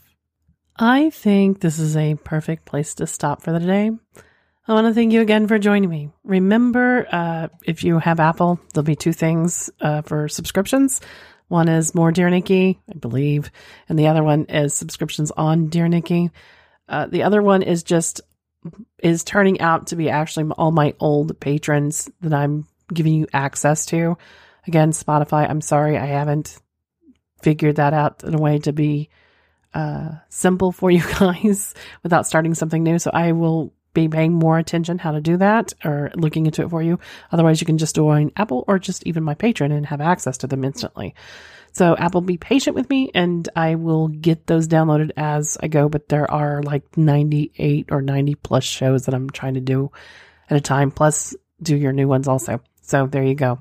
I 0.79 1.11
think 1.11 1.61
this 1.61 1.79
is 1.79 1.97
a 1.97 2.17
perfect 2.17 2.67
place 2.67 2.95
to 2.97 3.07
stop 3.07 3.43
for 3.43 3.53
the 3.53 3.61
day. 3.61 3.91
I 4.69 4.73
want 4.73 4.87
to 4.87 4.95
thank 4.95 5.13
you 5.13 5.23
again 5.23 5.49
for 5.49 5.59
joining 5.59 5.89
me. 5.89 6.11
Remember, 6.25 7.07
uh, 7.11 7.49
if 7.65 7.83
you 7.85 7.99
have 7.99 8.21
Apple, 8.21 8.61
there'll 8.75 8.85
be 8.85 8.97
two 8.97 9.13
things 9.13 9.71
uh, 9.81 10.03
for 10.03 10.29
subscriptions. 10.29 11.01
One 11.49 11.69
is 11.69 11.95
more 11.95 12.13
Dear 12.13 12.29
Nikki, 12.29 12.81
I 12.91 12.99
believe, 12.99 13.51
and 13.89 13.99
the 13.99 14.09
other 14.09 14.23
one 14.23 14.47
is 14.47 14.75
subscriptions 14.75 15.31
on 15.31 15.69
Dear 15.69 15.89
Nikki. 15.89 16.31
Uh, 16.89 17.07
the 17.07 17.23
other 17.23 17.41
one 17.41 17.63
is 17.63 17.83
just 17.83 18.21
is 18.99 19.23
turning 19.23 19.61
out 19.61 19.89
to 19.89 19.97
be 19.97 20.11
actually 20.11 20.51
all 20.59 20.73
my 20.73 20.95
old 20.99 21.39
patrons 21.39 22.11
that 22.21 22.35
I'm 22.35 22.67
giving 22.93 23.15
you 23.15 23.29
access 23.33 23.87
to. 23.87 24.19
Again, 24.67 24.91
Spotify. 24.91 25.49
I'm 25.49 25.61
sorry, 25.61 25.97
I 25.97 26.07
haven't 26.07 26.59
figured 27.41 27.77
that 27.77 27.95
out 27.95 28.25
in 28.25 28.35
a 28.35 28.41
way 28.41 28.59
to 28.59 28.73
be 28.73 29.09
uh, 29.77 30.09
simple 30.31 30.73
for 30.73 30.91
you 30.97 31.03
guys 31.19 31.75
without 32.03 32.27
starting 32.27 32.55
something 32.55 32.83
new. 32.83 32.99
So 32.99 33.11
I 33.13 33.33
will 33.33 33.73
be 33.93 34.09
paying 34.09 34.33
more 34.33 34.59
attention 34.59 34.99
how 34.99 35.13
to 35.13 35.21
do 35.21 35.37
that 35.39 35.73
or 35.85 36.11
looking 36.15 36.47
into 36.47 36.63
it 36.63 36.71
for 36.71 36.83
you. 36.83 36.99
Otherwise, 37.31 37.61
you 37.61 37.67
can 37.67 37.79
just 37.79 37.95
join 37.95 38.33
Apple 38.37 38.65
or 38.69 38.79
just 38.79 39.07
even 39.07 39.23
my 39.23 39.35
Patreon 39.35 39.73
and 39.73 39.87
have 39.87 40.01
access 40.01 40.39
to 40.39 40.47
them 40.47 40.65
instantly. 40.65 41.15
So 41.73 41.95
Apple 41.97 42.23
be 42.23 42.39
patient 42.39 42.75
with 42.75 42.89
me 42.89 43.11
and 43.15 43.47
I 43.55 43.75
will 43.75 44.09
get 44.09 44.47
those 44.47 44.67
downloaded 44.67 45.11
as 45.17 45.59
I 45.63 45.69
go. 45.69 45.89
But 45.89 46.09
there 46.09 46.31
are 46.31 46.63
like 46.63 46.97
98 46.97 47.89
or 47.91 48.01
90 48.01 48.35
plus 48.37 48.65
shows 48.65 49.05
that 49.05 49.15
I'm 49.15 49.29
trying 49.29 49.55
to 49.55 49.61
do 49.61 49.93
at 50.49 50.57
a 50.57 50.61
time, 50.61 50.91
plus 50.91 51.35
do 51.61 51.77
your 51.77 51.93
new 51.93 52.09
ones 52.09 52.29
also. 52.29 52.61
So 52.81 53.07
there 53.07 53.25
you 53.25 53.35
go. 53.35 53.61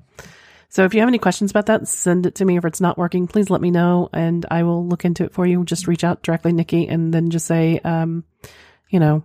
So 0.75 0.83
if 0.83 0.93
you 0.93 0.99
have 0.99 1.07
any 1.07 1.19
questions 1.19 1.51
about 1.51 1.67
that, 1.67 1.87
send 1.87 2.25
it 2.25 2.35
to 2.35 2.43
me. 2.43 2.57
If 2.57 2.65
it's 2.65 2.81
not 2.81 2.97
working, 2.97 3.27
please 3.27 3.49
let 3.49 3.61
me 3.61 3.71
know 3.71 4.09
and 4.11 4.45
I 4.51 4.63
will 4.63 4.85
look 4.85 5.05
into 5.05 5.23
it 5.23 5.31
for 5.31 5.45
you. 5.45 5.63
Just 5.63 5.87
reach 5.87 6.03
out 6.03 6.21
directly, 6.21 6.51
Nikki, 6.51 6.85
and 6.89 7.13
then 7.13 7.29
just 7.29 7.45
say, 7.45 7.79
um, 7.85 8.25
you 8.89 8.99
know, 8.99 9.23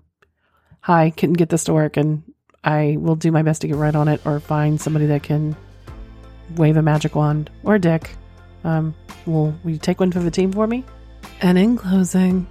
hi, 0.79 1.11
can 1.11 1.33
get 1.33 1.49
this 1.49 1.65
to 1.65 1.73
work 1.73 1.97
and 1.97 2.23
I 2.63 2.99
will 3.01 3.17
do 3.17 3.33
my 3.33 3.43
best 3.43 3.63
to 3.63 3.67
get 3.67 3.75
right 3.75 3.97
on 3.97 4.07
it 4.07 4.25
or 4.25 4.39
find 4.39 4.81
somebody 4.81 5.07
that 5.07 5.25
can 5.25 5.57
wave 6.55 6.77
a 6.77 6.83
magic 6.83 7.17
wand 7.17 7.51
or 7.65 7.75
a 7.75 7.81
dick. 7.81 8.11
Um, 8.63 8.95
will, 9.27 9.53
will 9.65 9.73
you 9.73 9.79
take 9.79 9.99
one 9.99 10.13
for 10.13 10.21
the 10.21 10.31
team 10.31 10.53
for 10.53 10.69
me? 10.69 10.85
And 11.41 11.59
in 11.59 11.77
closing, 11.77 12.47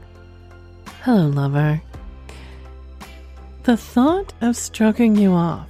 hello, 1.03 1.29
lover. 1.29 1.81
The 3.63 3.77
thought 3.77 4.33
of 4.41 4.57
stroking 4.57 5.15
you 5.15 5.31
off 5.31 5.69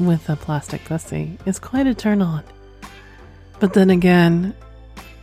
with 0.00 0.28
a 0.28 0.36
plastic 0.36 0.84
pussy 0.84 1.38
is 1.46 1.58
quite 1.58 1.86
a 1.86 1.94
turn 1.94 2.22
on. 2.22 2.44
But 3.60 3.72
then 3.72 3.90
again, 3.90 4.54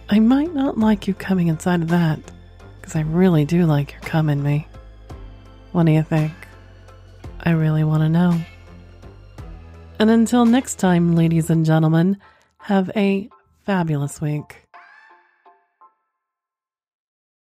I 0.09 0.19
might 0.19 0.53
not 0.53 0.77
like 0.77 1.07
you 1.07 1.13
coming 1.13 1.47
inside 1.47 1.81
of 1.81 1.87
that, 1.89 2.19
because 2.79 2.95
I 2.95 3.01
really 3.01 3.45
do 3.45 3.65
like 3.65 3.93
your 3.93 4.01
cum 4.01 4.29
in 4.29 4.43
me. 4.43 4.67
What 5.71 5.85
do 5.85 5.91
you 5.91 6.03
think? 6.03 6.33
I 7.39 7.51
really 7.51 7.83
want 7.83 8.03
to 8.03 8.09
know. 8.09 8.39
And 9.99 10.09
until 10.09 10.45
next 10.45 10.75
time, 10.75 11.15
ladies 11.15 11.49
and 11.49 11.65
gentlemen, 11.65 12.17
have 12.57 12.91
a 12.95 13.29
fabulous 13.65 14.19
week. 14.19 14.64